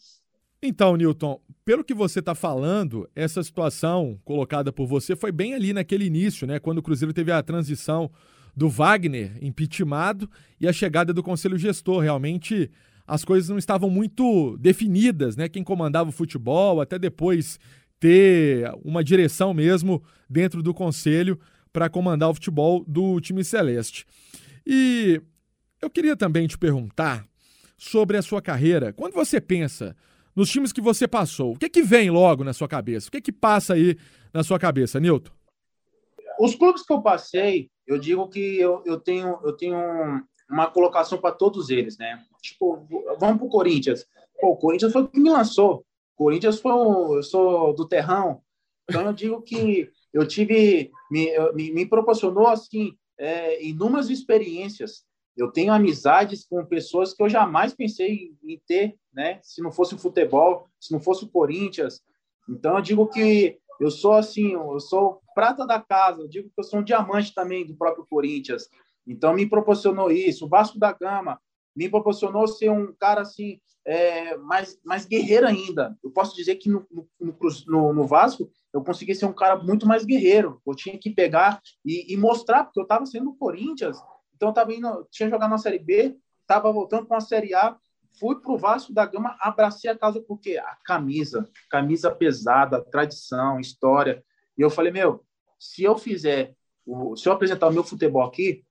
Então, 0.61 0.97
Newton, 0.97 1.41
pelo 1.65 1.85
que 1.85 1.95
você 1.95 2.19
está 2.19 2.35
falando, 2.35 3.09
essa 3.15 3.43
situação 3.43 4.19
colocada 4.25 4.73
por 4.73 4.87
você 4.87 5.15
foi 5.15 5.31
bem 5.31 5.55
ali 5.55 5.73
naquele 5.73 6.05
início, 6.05 6.47
né? 6.47 6.59
Quando 6.59 6.79
o 6.79 6.83
Cruzeiro 6.83 7.15
teve 7.15 7.31
a 7.31 7.43
transição 7.43 8.11
do 8.57 8.69
Wagner 8.69 9.39
impeachmentado 9.41 10.29
e 10.61 10.67
a 10.67 10.73
chegada 10.73 11.15
do 11.15 11.23
Conselho 11.23 11.57
Gestor. 11.57 12.01
Realmente 12.01 12.69
as 13.09 13.25
coisas 13.25 13.49
não 13.49 13.57
estavam 13.57 13.89
muito 13.89 14.55
definidas, 14.59 15.35
né? 15.35 15.49
Quem 15.49 15.65
comandava 15.65 16.11
o 16.11 16.13
futebol, 16.13 16.79
até 16.83 16.99
depois 16.99 17.59
ter 17.99 18.71
uma 18.85 19.03
direção 19.03 19.55
mesmo 19.55 20.03
dentro 20.29 20.63
do 20.63 20.75
conselho 20.75 21.41
para 21.73 21.89
comandar 21.89 22.29
o 22.29 22.35
futebol 22.35 22.85
do 22.87 23.19
time 23.19 23.43
celeste. 23.43 24.05
E 24.67 25.23
eu 25.81 25.89
queria 25.89 26.15
também 26.15 26.47
te 26.47 26.59
perguntar 26.59 27.27
sobre 27.79 28.19
a 28.19 28.23
sua 28.23 28.43
carreira. 28.43 28.93
Quando 28.93 29.15
você 29.15 29.41
pensa 29.41 29.97
nos 30.37 30.51
times 30.51 30.71
que 30.71 30.81
você 30.81 31.09
passou, 31.09 31.55
o 31.55 31.59
que, 31.59 31.71
que 31.71 31.83
vem 31.83 32.11
logo 32.11 32.45
na 32.45 32.53
sua 32.53 32.69
cabeça? 32.69 33.09
O 33.09 33.11
que, 33.11 33.23
que 33.23 33.33
passa 33.33 33.73
aí 33.73 33.97
na 34.35 34.45
sua 34.45 34.59
cabeça, 34.59 35.01
Nilton? 35.01 35.33
Os 36.39 36.55
clubes 36.55 36.83
que 36.85 36.93
eu 36.93 37.01
passei, 37.01 37.71
eu 37.87 37.99
digo 37.99 38.29
que 38.29 38.61
eu, 38.61 38.83
eu 38.85 39.01
tenho, 39.01 39.39
eu 39.43 39.53
tenho 39.57 40.23
uma 40.51 40.71
colocação 40.71 41.19
para 41.19 41.35
todos 41.35 41.71
eles, 41.71 41.99
né? 41.99 42.25
Tipo, 42.43 42.87
vamos 43.19 43.39
para 43.39 43.47
o 43.47 43.51
Corinthians. 43.51 44.07
Pô, 44.41 44.51
o 44.51 44.57
Corinthians 44.57 44.93
foi 44.93 45.03
o 45.03 45.09
que 45.09 45.21
me 45.21 45.31
lançou. 45.31 45.85
O 46.17 46.25
Corinthians 46.25 46.61
foi 46.61 46.73
um, 46.73 47.15
eu 47.15 47.23
sou 47.23 47.75
do 47.75 47.87
terrão, 47.87 48.41
então 48.89 49.03
eu 49.03 49.13
digo 49.13 49.43
que 49.43 49.91
eu 50.13 50.27
tive 50.27 50.91
me, 51.11 51.31
me, 51.55 51.73
me 51.73 51.87
proporcionou 51.87 52.47
assim 52.47 52.97
é, 53.19 53.63
inúmeras 53.65 54.11
experiências 54.11 55.05
eu 55.39 55.53
tenho 55.53 55.73
amizades 55.73 56.45
com 56.45 56.67
pessoas 56.67 57.15
que 57.15 57.23
eu 57.23 57.29
jamais 57.29 57.73
pensei 57.73 58.37
em 58.43 58.61
ter, 58.67 58.97
né? 59.13 59.39
Se 59.41 59.63
não 59.63 59.71
fosse 59.71 59.95
o 59.95 59.99
futebol, 59.99 60.69
se 60.81 60.93
não 60.93 60.99
fosse 60.99 61.25
o 61.25 61.29
Corinthians. 61.29 62.03
Então 62.49 62.75
eu 62.75 62.83
digo 62.83 63.07
que 63.07 63.57
eu 63.81 63.89
sou 63.89 64.15
assim, 64.15 64.55
eu 64.55 64.81
sou 64.81 65.23
prata 65.37 65.65
da 65.65 65.81
casa. 65.81 66.23
Eu 66.23 66.29
digo 66.29 66.49
que 66.49 66.59
eu 66.59 66.65
sou 66.65 66.81
um 66.81 66.83
diamante 66.83 67.33
também 67.33 67.65
do 67.65 67.77
próprio 67.77 68.05
Corinthians. 68.11 68.69
Então 69.09 69.35
me 69.35 69.47
proporcionou 69.47 70.11
isso. 70.11 70.47
O 70.47 70.49
Vasco 70.49 70.79
da 70.79 70.93
Gama 70.93 71.41
me 71.75 71.89
proporcionou 71.89 72.47
ser 72.47 72.71
um 72.71 72.93
cara 72.93 73.23
assim 73.23 73.61
é, 73.85 74.37
mais 74.37 74.79
mais 74.85 75.07
guerreiro 75.07 75.47
ainda. 75.47 75.97
Eu 76.05 76.11
posso 76.11 76.37
dizer 76.37 76.57
que 76.57 76.69
no, 76.69 76.87
no, 76.91 77.37
no, 77.67 77.93
no 77.93 78.07
Vasco 78.07 78.51
eu 78.73 78.85
consegui 78.85 79.15
ser 79.15 79.27
um 79.27 79.33
cara 79.33 79.57
muito 79.57 79.87
mais 79.87 80.05
guerreiro. 80.05 80.61
Eu 80.67 80.75
tinha 80.75 80.99
que 80.99 81.11
pegar 81.11 81.61
e, 81.85 82.13
e 82.13 82.17
mostrar 82.17 82.65
porque 82.65 82.79
eu 82.79 82.85
estava 82.85 83.07
sendo 83.07 83.31
o 83.31 83.37
Corinthians 83.37 83.99
então, 84.39 84.51
eu 84.51 84.55
tava 84.55 84.73
indo, 84.73 85.07
tinha 85.11 85.29
jogado 85.29 85.51
na 85.51 85.59
Série 85.59 85.81
B, 85.81 86.17
estava 86.43 86.73
voltando 86.73 87.07
para 87.07 87.17
uma 87.17 87.21
Série 87.21 87.55
A, 87.55 87.77
fui 88.21 88.41
para 88.41 88.53
o 88.53 88.57
Vasco 88.57 88.93
da 88.93 89.05
Gama, 89.05 89.37
abracei 89.41 89.91
a 89.91 89.99
casa 89.99 90.21
porque 90.21 90.57
a 90.57 90.77
camisa, 90.85 91.51
camisa 91.69 92.09
pesada, 92.09 92.81
tradição, 92.81 93.59
história. 93.59 94.25
E 94.57 94.63
eu 94.63 94.71
falei, 94.71 94.93
meu, 94.93 95.25
se 95.59 95.83
eu 95.83 95.99
fizer, 95.99 96.55
se 97.17 97.29
eu 97.29 97.33
apresentar 97.33 97.67
o 97.67 97.73
meu 97.73 97.83
futebol 97.83 98.23
aqui, 98.23 98.65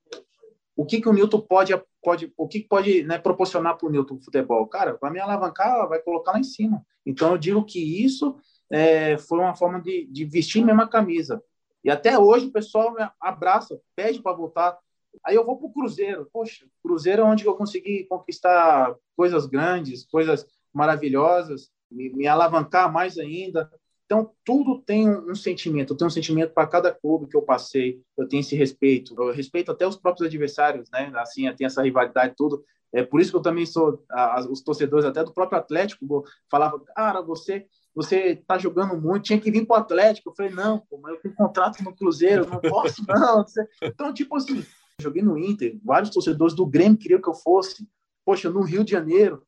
o 0.78 0.86
que 0.86 1.00
que 1.00 1.08
o 1.08 1.12
Newton 1.12 1.40
pode, 1.40 1.72
pode 2.00 2.32
o 2.36 2.46
que 2.46 2.60
pode 2.60 3.02
né, 3.02 3.18
proporcionar 3.18 3.76
para 3.76 3.88
o 3.88 3.90
Newton 3.90 4.20
futebol? 4.20 4.64
Cara, 4.68 4.94
para 4.94 5.10
me 5.10 5.18
alavancar, 5.18 5.88
vai 5.88 5.98
colocar 5.98 6.30
lá 6.30 6.38
em 6.38 6.44
cima. 6.44 6.86
Então, 7.04 7.32
eu 7.32 7.36
digo 7.36 7.64
que 7.64 7.80
isso 8.04 8.36
é, 8.70 9.18
foi 9.18 9.40
uma 9.40 9.56
forma 9.56 9.82
de, 9.82 10.06
de 10.06 10.24
vestir 10.24 10.62
a 10.62 10.66
mesma 10.66 10.86
camisa. 10.88 11.42
E 11.82 11.90
até 11.90 12.16
hoje 12.16 12.46
o 12.46 12.52
pessoal 12.52 12.94
me 12.94 13.04
abraça, 13.20 13.80
pede 13.96 14.22
para 14.22 14.36
voltar. 14.36 14.78
Aí 15.26 15.34
eu 15.34 15.44
vou 15.44 15.58
para 15.58 15.66
o 15.66 15.72
Cruzeiro. 15.72 16.28
Poxa, 16.32 16.64
Cruzeiro 16.80 17.22
é 17.22 17.24
onde 17.24 17.44
eu 17.44 17.56
consegui 17.56 18.04
conquistar 18.04 18.94
coisas 19.16 19.46
grandes, 19.46 20.06
coisas 20.06 20.46
maravilhosas, 20.72 21.72
me, 21.90 22.08
me 22.10 22.28
alavancar 22.28 22.92
mais 22.92 23.18
ainda. 23.18 23.68
Então, 24.08 24.30
tudo 24.42 24.80
tem 24.80 25.06
um, 25.06 25.34
sentimento. 25.34 25.92
Eu 25.92 25.96
tenho 25.98 26.06
um 26.06 26.10
sentimento 26.10 26.54
para 26.54 26.66
cada 26.66 26.90
clube 26.90 27.28
que 27.28 27.36
eu 27.36 27.42
passei. 27.42 28.00
Eu 28.16 28.26
tenho 28.26 28.40
esse 28.40 28.56
respeito. 28.56 29.14
Eu 29.18 29.30
respeito 29.32 29.70
até 29.70 29.86
os 29.86 29.96
próprios 29.96 30.26
adversários, 30.26 30.88
né? 30.90 31.12
Assim, 31.16 31.52
tem 31.54 31.66
essa 31.66 31.82
rivalidade 31.82 32.32
tudo. 32.34 32.64
É 32.90 33.02
por 33.02 33.20
isso 33.20 33.30
que 33.30 33.36
eu 33.36 33.42
também 33.42 33.66
sou... 33.66 34.02
A, 34.10 34.40
os 34.50 34.62
torcedores 34.62 35.04
até 35.04 35.22
do 35.22 35.34
próprio 35.34 35.58
Atlético 35.58 36.24
falavam, 36.50 36.82
cara, 36.96 37.20
você 37.20 37.66
você 37.94 38.28
está 38.28 38.56
jogando 38.56 38.96
muito, 38.96 39.24
tinha 39.24 39.40
que 39.40 39.50
vir 39.50 39.66
para 39.66 39.76
o 39.76 39.80
Atlético. 39.80 40.30
Eu 40.30 40.34
falei, 40.34 40.52
não, 40.52 40.78
pô, 40.88 40.98
mas 41.02 41.14
eu 41.14 41.20
tenho 41.20 41.34
contrato 41.34 41.82
no 41.82 41.94
Cruzeiro, 41.94 42.48
não 42.48 42.60
posso, 42.60 43.02
não. 43.08 43.44
Então, 43.82 44.14
tipo 44.14 44.36
assim, 44.36 44.64
joguei 45.00 45.20
no 45.20 45.36
Inter, 45.36 45.76
vários 45.84 46.10
torcedores 46.10 46.54
do 46.54 46.64
Grêmio 46.64 46.96
queriam 46.96 47.20
que 47.20 47.28
eu 47.28 47.34
fosse. 47.34 47.88
Poxa, 48.24 48.48
no 48.48 48.62
Rio 48.62 48.84
de 48.84 48.92
Janeiro, 48.92 49.42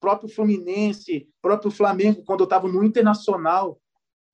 próprio 0.00 0.28
Fluminense, 0.28 1.28
próprio 1.40 1.70
Flamengo, 1.70 2.24
quando 2.24 2.40
eu 2.40 2.44
estava 2.44 2.66
no 2.66 2.82
Internacional, 2.82 3.80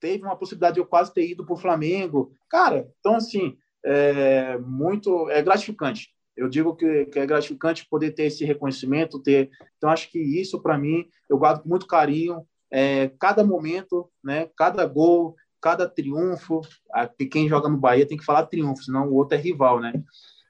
teve 0.01 0.25
uma 0.25 0.37
possibilidade 0.37 0.75
de 0.75 0.81
eu 0.81 0.87
quase 0.87 1.13
ter 1.13 1.29
ido 1.29 1.45
para 1.45 1.55
o 1.55 1.59
Flamengo. 1.59 2.33
Cara, 2.49 2.89
então 3.01 3.17
assim, 3.17 3.57
é 3.85 4.59
muito 4.59 5.29
é 5.31 5.43
gratificante. 5.43 6.09
Eu 6.37 6.49
digo 6.49 6.77
que, 6.77 7.07
que, 7.07 7.19
é 7.19 7.27
gratificante 7.27 7.89
poder 7.89 8.13
ter 8.13 8.25
esse 8.25 8.45
reconhecimento, 8.45 9.21
ter. 9.21 9.51
Então 9.77 9.91
acho 9.91 10.11
que 10.11 10.19
isso 10.19 10.63
para 10.63 10.79
mim 10.79 11.09
eu 11.29 11.39
guardo 11.39 11.63
com 11.63 11.69
muito 11.69 11.87
carinho. 11.87 12.47
É, 12.71 13.09
cada 13.19 13.43
momento, 13.43 14.11
né? 14.23 14.49
Cada 14.57 14.87
gol, 14.87 15.35
cada 15.61 15.89
triunfo. 15.89 16.61
A, 16.93 17.09
quem 17.09 17.49
joga 17.49 17.69
no 17.69 17.77
Bahia 17.77 18.07
tem 18.07 18.17
que 18.19 18.25
falar 18.25 18.47
triunfo, 18.47 18.85
senão 18.85 19.09
o 19.09 19.15
outro 19.15 19.37
é 19.37 19.41
rival, 19.41 19.81
né? 19.81 19.93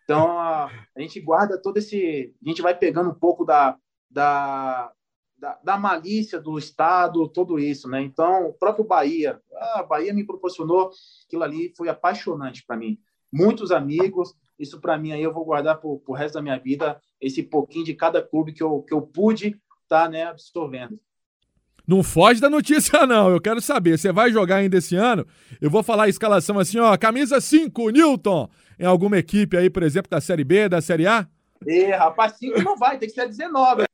Então, 0.04 0.38
a, 0.38 0.70
a, 0.96 1.00
gente 1.00 1.20
guarda 1.20 1.60
todo 1.60 1.76
esse. 1.76 2.34
A 2.44 2.48
gente 2.48 2.62
vai 2.62 2.74
pegando 2.74 3.10
um 3.10 3.14
pouco 3.14 3.44
da, 3.44 3.76
da, 4.10 4.90
da, 5.38 5.58
da 5.62 5.78
malícia 5.78 6.40
do 6.40 6.58
Estado, 6.58 7.28
tudo 7.28 7.58
isso, 7.58 7.88
né? 7.88 8.02
Então, 8.02 8.48
o 8.48 8.52
próprio 8.52 8.84
Bahia, 8.84 9.40
a 9.76 9.82
Bahia 9.82 10.12
me 10.12 10.24
proporcionou 10.24 10.90
aquilo 11.26 11.44
ali, 11.44 11.72
foi 11.76 11.88
apaixonante 11.88 12.64
para 12.66 12.76
mim. 12.76 12.98
Muitos 13.32 13.70
amigos, 13.70 14.34
isso 14.58 14.80
para 14.80 14.98
mim 14.98 15.12
aí 15.12 15.22
eu 15.22 15.32
vou 15.32 15.44
guardar 15.44 15.78
para 15.78 15.88
o 15.88 16.12
resto 16.12 16.34
da 16.34 16.42
minha 16.42 16.58
vida, 16.58 17.00
esse 17.20 17.42
pouquinho 17.42 17.84
de 17.84 17.94
cada 17.94 18.20
clube 18.20 18.52
que 18.52 18.62
eu, 18.62 18.82
que 18.82 18.92
eu 18.92 19.02
pude 19.02 19.48
estar 19.82 20.04
tá, 20.04 20.08
né, 20.08 20.24
absorvendo. 20.24 20.98
Não 21.86 22.02
foge 22.02 22.38
da 22.40 22.50
notícia, 22.50 23.04
não. 23.06 23.30
Eu 23.30 23.40
quero 23.40 23.62
saber. 23.62 23.98
Você 23.98 24.12
vai 24.12 24.30
jogar 24.30 24.56
ainda 24.56 24.76
esse 24.76 24.94
ano? 24.94 25.26
Eu 25.58 25.70
vou 25.70 25.82
falar 25.82 26.04
a 26.04 26.08
escalação 26.08 26.58
assim, 26.58 26.78
ó. 26.78 26.94
Camisa 26.98 27.40
5, 27.40 27.90
Newton. 27.90 28.48
Em 28.78 28.84
alguma 28.84 29.16
equipe 29.16 29.56
aí, 29.56 29.70
por 29.70 29.82
exemplo, 29.82 30.10
da 30.10 30.20
Série 30.20 30.44
B, 30.44 30.68
da 30.68 30.82
Série 30.82 31.06
A? 31.06 31.26
É, 31.66 31.94
rapaz, 31.94 32.38
5 32.38 32.62
não 32.62 32.76
vai, 32.76 32.98
tem 32.98 33.08
que 33.08 33.14
ser 33.14 33.26
19. 33.26 33.84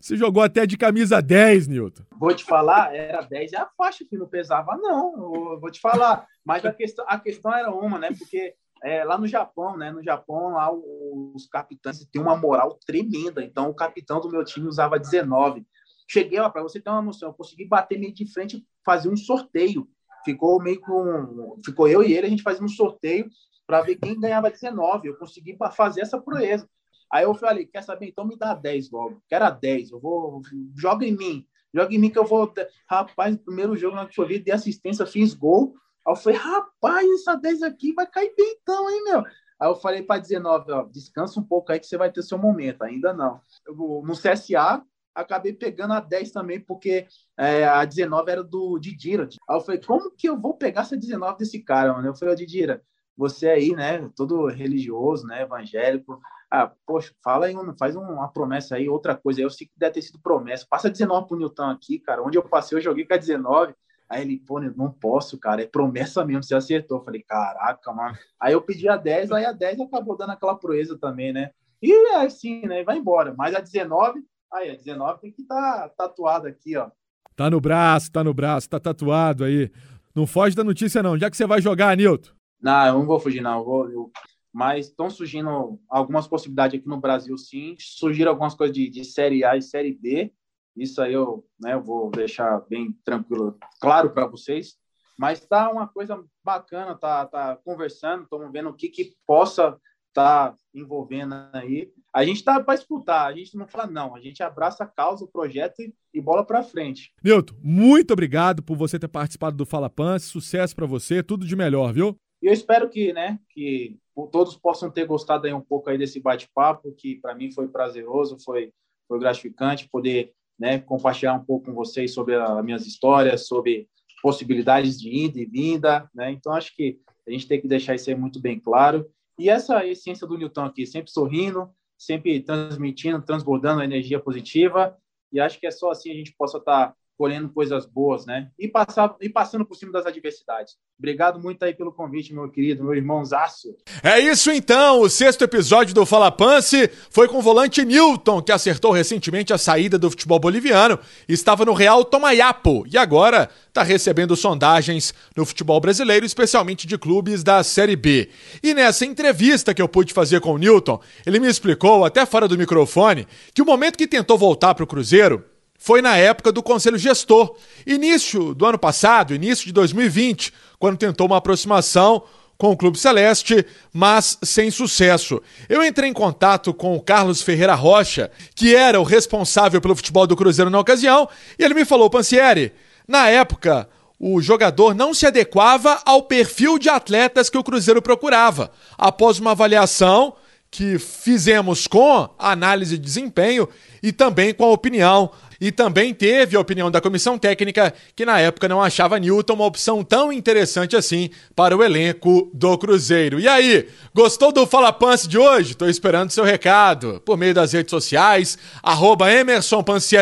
Você 0.00 0.16
jogou 0.16 0.42
até 0.42 0.66
de 0.66 0.76
camisa 0.76 1.20
10, 1.20 1.68
Newton. 1.68 2.02
Vou 2.18 2.34
te 2.34 2.44
falar, 2.44 2.94
era 2.94 3.22
10 3.22 3.52
é 3.52 3.56
a 3.58 3.68
faixa 3.76 4.04
que 4.08 4.16
não 4.16 4.26
pesava, 4.26 4.76
não. 4.76 5.52
Eu 5.52 5.60
vou 5.60 5.70
te 5.70 5.80
falar. 5.80 6.26
Mas 6.44 6.64
a 6.64 6.72
questão, 6.72 7.04
a 7.08 7.18
questão 7.18 7.52
era 7.52 7.70
uma, 7.70 7.98
né? 7.98 8.10
Porque 8.16 8.54
é, 8.82 9.04
lá 9.04 9.18
no 9.18 9.26
Japão, 9.26 9.76
né? 9.76 9.90
No 9.90 10.02
Japão, 10.02 10.52
lá 10.52 10.70
os 10.72 11.46
capitães 11.46 12.04
têm 12.10 12.22
uma 12.22 12.36
moral 12.36 12.78
tremenda. 12.86 13.42
Então, 13.44 13.68
o 13.68 13.74
capitão 13.74 14.20
do 14.20 14.30
meu 14.30 14.44
time 14.44 14.66
usava 14.66 14.98
19. 14.98 15.66
Cheguei, 16.08 16.38
ó, 16.38 16.48
para 16.48 16.62
você 16.62 16.80
ter 16.80 16.90
uma 16.90 17.02
noção, 17.02 17.30
eu 17.30 17.34
consegui 17.34 17.66
bater 17.66 17.98
meio 17.98 18.12
de 18.12 18.30
frente, 18.32 18.64
fazer 18.84 19.08
um 19.08 19.16
sorteio. 19.16 19.88
Ficou 20.24 20.62
meio 20.62 20.80
com. 20.80 21.60
Ficou 21.64 21.88
eu 21.88 22.02
e 22.02 22.12
ele, 22.12 22.26
a 22.26 22.30
gente 22.30 22.42
fazia 22.42 22.64
um 22.64 22.68
sorteio 22.68 23.28
para 23.66 23.80
ver 23.82 23.96
quem 23.96 24.18
ganhava 24.18 24.50
19. 24.50 25.08
Eu 25.08 25.16
consegui 25.16 25.56
fazer 25.74 26.02
essa 26.02 26.20
proeza. 26.20 26.68
Aí 27.10 27.24
eu 27.24 27.34
falei, 27.34 27.66
quer 27.66 27.82
saber? 27.82 28.08
Então 28.08 28.26
me 28.26 28.36
dá 28.36 28.54
10 28.54 28.90
logo. 28.90 29.22
Quero 29.28 29.44
a 29.44 29.50
10. 29.50 29.90
Eu 29.90 30.00
vou. 30.00 30.40
Joga 30.76 31.04
em 31.04 31.16
mim. 31.16 31.46
Joga 31.74 31.94
em 31.94 31.98
mim 31.98 32.10
que 32.10 32.18
eu 32.18 32.24
vou. 32.24 32.52
Rapaz, 32.88 33.36
primeiro 33.36 33.76
jogo 33.76 33.96
na 33.96 34.06
que 34.06 34.20
eu 34.20 34.26
vi, 34.26 34.38
de 34.38 34.50
assistência, 34.50 35.06
fiz 35.06 35.34
gol. 35.34 35.74
Aí 36.06 36.12
eu 36.12 36.16
falei, 36.16 36.38
rapaz, 36.38 37.06
essa 37.20 37.34
10 37.34 37.62
aqui 37.62 37.92
vai 37.92 38.06
cair 38.06 38.34
bem 38.36 38.56
então, 38.60 38.90
hein, 38.90 39.04
meu? 39.04 39.20
Aí 39.20 39.68
eu 39.68 39.76
falei 39.76 40.02
para 40.02 40.20
19, 40.20 40.72
ó, 40.72 40.82
descansa 40.84 41.38
um 41.38 41.44
pouco 41.44 41.70
aí 41.70 41.78
que 41.78 41.86
você 41.86 41.96
vai 41.96 42.10
ter 42.10 42.22
seu 42.22 42.36
momento. 42.36 42.82
Ainda 42.82 43.12
não. 43.12 43.40
Eu, 43.64 44.02
no 44.04 44.14
CSA, 44.14 44.82
acabei 45.14 45.52
pegando 45.52 45.92
a 45.92 46.00
10 46.00 46.32
também, 46.32 46.58
porque 46.58 47.06
é, 47.38 47.64
a 47.64 47.84
19 47.84 48.30
era 48.30 48.42
do 48.42 48.78
Didira. 48.78 49.28
Aí 49.48 49.56
eu 49.56 49.60
falei, 49.60 49.80
como 49.80 50.10
que 50.10 50.28
eu 50.28 50.40
vou 50.40 50.54
pegar 50.54 50.80
essa 50.80 50.96
19 50.96 51.38
desse 51.38 51.62
cara, 51.62 51.92
mano? 51.92 52.08
Eu 52.08 52.14
falei, 52.14 52.34
Didira, 52.34 52.82
você 53.16 53.48
aí, 53.48 53.74
né, 53.74 54.08
todo 54.16 54.46
religioso, 54.46 55.26
né, 55.26 55.42
evangélico, 55.42 56.20
ah, 56.54 56.70
poxa, 56.86 57.14
fala 57.24 57.46
aí, 57.46 57.54
faz 57.78 57.96
uma 57.96 58.28
promessa 58.28 58.76
aí, 58.76 58.86
outra 58.86 59.16
coisa. 59.16 59.40
Eu 59.40 59.48
sei 59.48 59.66
que 59.66 59.72
deve 59.74 59.94
ter 59.94 60.02
sido 60.02 60.20
promessa. 60.20 60.66
Passa 60.68 60.90
19 60.90 61.26
pro 61.26 61.38
Newton 61.38 61.70
aqui, 61.70 61.98
cara. 61.98 62.22
Onde 62.22 62.36
eu 62.36 62.42
passei, 62.42 62.76
eu 62.76 62.82
joguei 62.82 63.06
com 63.06 63.14
a 63.14 63.16
19. 63.16 63.74
Aí 64.06 64.20
ele, 64.20 64.36
pô, 64.36 64.60
não 64.60 64.92
posso, 64.92 65.38
cara, 65.38 65.62
é 65.62 65.66
promessa 65.66 66.22
mesmo, 66.26 66.42
você 66.42 66.54
acertou. 66.54 66.98
Eu 66.98 67.04
falei, 67.04 67.22
caraca, 67.22 67.90
mano. 67.94 68.14
Aí 68.38 68.52
eu 68.52 68.60
pedi 68.60 68.86
a 68.86 68.98
10, 68.98 69.32
aí 69.32 69.46
a 69.46 69.52
10 69.52 69.80
acabou 69.80 70.14
dando 70.14 70.32
aquela 70.32 70.54
proeza 70.54 70.98
também, 70.98 71.32
né? 71.32 71.52
E 71.80 71.90
é 72.12 72.16
assim, 72.16 72.66
né? 72.66 72.84
Vai 72.84 72.98
embora. 72.98 73.34
Mas 73.34 73.54
a 73.54 73.60
19, 73.60 74.22
aí 74.52 74.72
a 74.72 74.76
19 74.76 75.20
tem 75.22 75.32
que 75.32 75.40
estar 75.40 75.88
tá 75.88 75.88
tatuada 75.96 76.50
aqui, 76.50 76.76
ó. 76.76 76.90
Tá 77.34 77.48
no 77.48 77.62
braço, 77.62 78.12
tá 78.12 78.22
no 78.22 78.34
braço, 78.34 78.68
tá 78.68 78.78
tatuado 78.78 79.44
aí. 79.44 79.72
Não 80.14 80.26
foge 80.26 80.54
da 80.54 80.62
notícia, 80.62 81.02
não. 81.02 81.16
Já 81.16 81.30
que 81.30 81.36
você 81.38 81.46
vai 81.46 81.62
jogar, 81.62 81.96
Nilton? 81.96 82.41
Não, 82.62 82.86
eu 82.86 82.94
não 82.94 83.06
vou 83.06 83.18
fugir, 83.20 83.42
não. 83.42 83.58
Eu 83.58 83.64
vou, 83.64 83.90
eu... 83.90 84.12
Mas 84.52 84.88
estão 84.88 85.08
surgindo 85.08 85.80
algumas 85.88 86.28
possibilidades 86.28 86.78
aqui 86.78 86.88
no 86.88 87.00
Brasil, 87.00 87.36
sim. 87.36 87.74
Surgiram 87.78 88.30
algumas 88.30 88.54
coisas 88.54 88.74
de, 88.74 88.88
de 88.88 89.04
Série 89.04 89.44
A 89.44 89.56
e 89.56 89.62
Série 89.62 89.92
B. 89.92 90.32
Isso 90.76 91.00
aí 91.02 91.12
eu, 91.12 91.44
né, 91.60 91.74
eu 91.74 91.82
vou 91.82 92.10
deixar 92.10 92.60
bem 92.68 92.92
tranquilo, 93.04 93.58
claro 93.80 94.10
para 94.10 94.26
vocês. 94.26 94.76
Mas 95.18 95.40
tá 95.40 95.70
uma 95.70 95.86
coisa 95.86 96.22
bacana, 96.42 96.94
tá, 96.94 97.26
tá 97.26 97.56
conversando, 97.64 98.24
estamos 98.24 98.50
vendo 98.50 98.70
o 98.70 98.74
que, 98.74 98.88
que 98.88 99.14
possa 99.26 99.78
estar 100.08 100.50
tá 100.50 100.56
envolvendo 100.74 101.34
aí. 101.52 101.90
A 102.12 102.24
gente 102.24 102.42
tá 102.42 102.60
para 102.62 102.74
escutar, 102.74 103.26
a 103.26 103.32
gente 103.32 103.56
não 103.56 103.66
fala 103.66 103.86
não, 103.86 104.14
a 104.14 104.20
gente 104.20 104.42
abraça 104.42 104.84
a 104.84 104.86
causa, 104.86 105.24
o 105.24 105.28
projeto 105.28 105.80
e, 105.80 105.94
e 106.12 106.20
bola 106.20 106.44
para 106.44 106.62
frente. 106.62 107.12
Nilton, 107.22 107.54
muito 107.62 108.12
obrigado 108.12 108.62
por 108.62 108.76
você 108.76 108.98
ter 108.98 109.08
participado 109.08 109.56
do 109.56 109.66
Fala 109.66 109.88
Pan, 109.88 110.18
sucesso 110.18 110.74
para 110.74 110.86
você, 110.86 111.22
tudo 111.22 111.46
de 111.46 111.56
melhor, 111.56 111.92
viu? 111.92 112.16
E 112.42 112.46
eu 112.48 112.52
espero 112.52 112.90
que, 112.90 113.12
né, 113.12 113.38
que 113.50 113.96
todos 114.32 114.56
possam 114.56 114.90
ter 114.90 115.06
gostado 115.06 115.46
aí 115.46 115.54
um 115.54 115.60
pouco 115.60 115.88
aí 115.88 115.96
desse 115.96 116.20
bate-papo, 116.20 116.92
que 116.92 117.16
para 117.16 117.34
mim 117.34 117.52
foi 117.52 117.68
prazeroso, 117.68 118.36
foi, 118.44 118.72
foi 119.06 119.18
gratificante 119.20 119.88
poder 119.88 120.34
né, 120.58 120.78
compartilhar 120.80 121.34
um 121.34 121.44
pouco 121.44 121.66
com 121.66 121.74
vocês 121.74 122.12
sobre 122.12 122.34
as 122.34 122.64
minhas 122.64 122.86
histórias, 122.86 123.46
sobre 123.46 123.88
possibilidades 124.22 125.00
de 125.00 125.08
ida 125.08 125.40
e 125.40 125.46
vinda, 125.46 126.08
né? 126.14 126.30
Então 126.30 126.52
acho 126.52 126.74
que 126.74 127.00
a 127.26 127.30
gente 127.30 127.46
tem 127.46 127.60
que 127.60 127.68
deixar 127.68 127.94
isso 127.94 128.10
aí 128.10 128.16
muito 128.16 128.40
bem 128.40 128.58
claro. 128.58 129.08
E 129.38 129.48
essa 129.48 129.84
essência 129.86 130.26
do 130.26 130.36
Newton 130.36 130.64
aqui, 130.64 130.86
sempre 130.86 131.10
sorrindo, 131.10 131.70
sempre 131.98 132.40
transmitindo, 132.40 133.22
transbordando 133.22 133.80
a 133.80 133.84
energia 133.84 134.20
positiva. 134.20 134.96
E 135.32 135.40
acho 135.40 135.58
que 135.58 135.66
é 135.66 135.70
só 135.70 135.90
assim 135.90 136.10
a 136.10 136.14
gente 136.14 136.34
possa 136.36 136.58
estar 136.58 136.88
tá 136.88 136.96
colhendo 137.16 137.48
coisas 137.50 137.86
boas, 137.86 138.26
né? 138.26 138.48
E, 138.58 138.68
passar, 138.68 139.14
e 139.20 139.28
passando 139.28 139.64
por 139.64 139.76
cima 139.76 139.92
das 139.92 140.06
adversidades. 140.06 140.74
Obrigado 140.98 141.40
muito 141.40 141.64
aí 141.64 141.74
pelo 141.74 141.92
convite, 141.92 142.32
meu 142.32 142.48
querido, 142.48 142.84
meu 142.84 142.94
irmãozaço. 142.94 143.74
É 144.02 144.20
isso 144.20 144.50
então, 144.50 145.00
o 145.00 145.08
sexto 145.08 145.42
episódio 145.42 145.94
do 145.94 146.06
Fala 146.06 146.30
Pance 146.30 146.88
foi 147.10 147.28
com 147.28 147.38
o 147.38 147.42
volante 147.42 147.84
Newton, 147.84 148.40
que 148.40 148.52
acertou 148.52 148.92
recentemente 148.92 149.52
a 149.52 149.58
saída 149.58 149.98
do 149.98 150.10
futebol 150.10 150.38
boliviano, 150.38 150.98
estava 151.28 151.64
no 151.64 151.72
Real 151.72 152.04
Tomayapo 152.04 152.84
e 152.86 152.96
agora 152.96 153.48
está 153.68 153.82
recebendo 153.82 154.36
sondagens 154.36 155.14
no 155.36 155.44
futebol 155.44 155.80
brasileiro, 155.80 156.26
especialmente 156.26 156.86
de 156.86 156.98
clubes 156.98 157.42
da 157.42 157.62
Série 157.64 157.96
B. 157.96 158.28
E 158.62 158.74
nessa 158.74 159.04
entrevista 159.04 159.74
que 159.74 159.82
eu 159.82 159.88
pude 159.88 160.12
fazer 160.12 160.40
com 160.40 160.54
o 160.54 160.58
Newton, 160.58 161.00
ele 161.26 161.40
me 161.40 161.48
explicou, 161.48 162.04
até 162.04 162.24
fora 162.26 162.46
do 162.46 162.58
microfone, 162.58 163.26
que 163.54 163.62
o 163.62 163.66
momento 163.66 163.96
que 163.96 164.06
tentou 164.06 164.38
voltar 164.38 164.74
para 164.74 164.84
o 164.84 164.86
Cruzeiro 164.86 165.44
foi 165.82 166.00
na 166.00 166.16
época 166.16 166.52
do 166.52 166.62
Conselho 166.62 166.96
Gestor, 166.96 167.56
início 167.84 168.54
do 168.54 168.64
ano 168.64 168.78
passado, 168.78 169.34
início 169.34 169.66
de 169.66 169.72
2020, 169.72 170.52
quando 170.78 170.96
tentou 170.96 171.26
uma 171.26 171.38
aproximação 171.38 172.22
com 172.56 172.70
o 172.70 172.76
Clube 172.76 172.96
Celeste, 172.96 173.66
mas 173.92 174.38
sem 174.44 174.70
sucesso. 174.70 175.42
Eu 175.68 175.84
entrei 175.84 176.08
em 176.08 176.12
contato 176.12 176.72
com 176.72 176.94
o 176.94 177.00
Carlos 177.00 177.42
Ferreira 177.42 177.74
Rocha, 177.74 178.30
que 178.54 178.76
era 178.76 179.00
o 179.00 179.02
responsável 179.02 179.80
pelo 179.80 179.96
futebol 179.96 180.24
do 180.24 180.36
Cruzeiro 180.36 180.70
na 180.70 180.78
ocasião, 180.78 181.28
e 181.58 181.64
ele 181.64 181.74
me 181.74 181.84
falou, 181.84 182.08
Pansieri, 182.08 182.72
na 183.08 183.28
época 183.28 183.88
o 184.20 184.40
jogador 184.40 184.94
não 184.94 185.12
se 185.12 185.26
adequava 185.26 186.00
ao 186.06 186.22
perfil 186.22 186.78
de 186.78 186.88
atletas 186.88 187.50
que 187.50 187.58
o 187.58 187.64
Cruzeiro 187.64 188.00
procurava. 188.00 188.70
Após 188.96 189.40
uma 189.40 189.50
avaliação 189.50 190.34
que 190.72 190.98
fizemos 190.98 191.86
com 191.86 192.30
análise 192.38 192.96
de 192.96 193.04
desempenho 193.04 193.68
e 194.02 194.10
também 194.10 194.54
com 194.54 194.64
a 194.64 194.70
opinião 194.70 195.30
e 195.62 195.70
também 195.70 196.12
teve 196.12 196.56
a 196.56 196.60
opinião 196.60 196.90
da 196.90 197.00
comissão 197.00 197.38
técnica, 197.38 197.94
que 198.16 198.26
na 198.26 198.40
época 198.40 198.68
não 198.68 198.82
achava 198.82 199.16
Newton 199.20 199.52
uma 199.52 199.64
opção 199.64 200.02
tão 200.02 200.32
interessante 200.32 200.96
assim 200.96 201.30
para 201.54 201.76
o 201.76 201.84
elenco 201.84 202.50
do 202.52 202.76
Cruzeiro. 202.76 203.38
E 203.38 203.46
aí, 203.46 203.88
gostou 204.12 204.50
do 204.50 204.66
Fala 204.66 204.92
Pance 204.92 205.28
de 205.28 205.38
hoje? 205.38 205.76
Tô 205.76 205.86
esperando 205.86 206.32
seu 206.32 206.42
recado 206.42 207.22
por 207.24 207.38
meio 207.38 207.54
das 207.54 207.72
redes 207.72 207.92
sociais, 207.92 208.58
arroba 208.82 209.26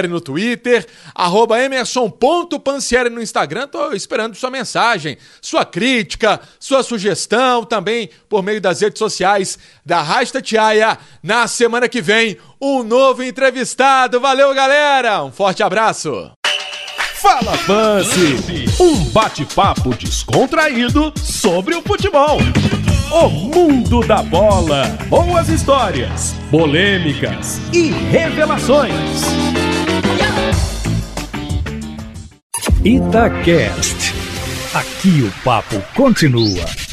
no 0.07 0.21
Twitter, 0.21 0.87
arroba 1.15 1.59
Emerson.pansieri 1.59 3.09
no 3.09 3.23
Instagram. 3.23 3.67
Tô 3.67 3.93
esperando 3.93 4.35
sua 4.35 4.51
mensagem, 4.51 5.17
sua 5.41 5.65
crítica, 5.65 6.39
sua 6.59 6.83
sugestão 6.83 7.65
também 7.65 8.11
por 8.29 8.43
meio 8.43 8.61
das 8.61 8.83
redes 8.83 8.99
sociais 8.99 9.59
da 9.87 10.03
Rasta 10.03 10.43
Tiaia. 10.43 10.99
Na 11.23 11.49
semana 11.49 11.89
que 11.89 12.03
vem, 12.03 12.37
um 12.61 12.83
novo 12.83 13.23
entrevistado. 13.23 14.21
Valeu, 14.21 14.55
galera! 14.55 15.23
Um 15.25 15.33
forte 15.33 15.63
abraço! 15.63 16.31
Fala 17.15 17.57
Pance, 17.67 18.75
um 18.81 19.05
bate-papo 19.11 19.95
descontraído 19.95 21.13
sobre 21.17 21.75
o 21.75 21.83
futebol. 21.83 22.39
O 23.13 23.29
mundo 23.29 24.01
da 24.07 24.23
bola, 24.23 24.85
boas 25.09 25.49
histórias, 25.49 26.35
polêmicas 26.51 27.61
e 27.75 27.91
revelações. 27.91 29.23
Itacast. 32.83 34.15
Aqui 34.73 35.23
o 35.23 35.45
papo 35.45 35.79
continua. 35.95 36.90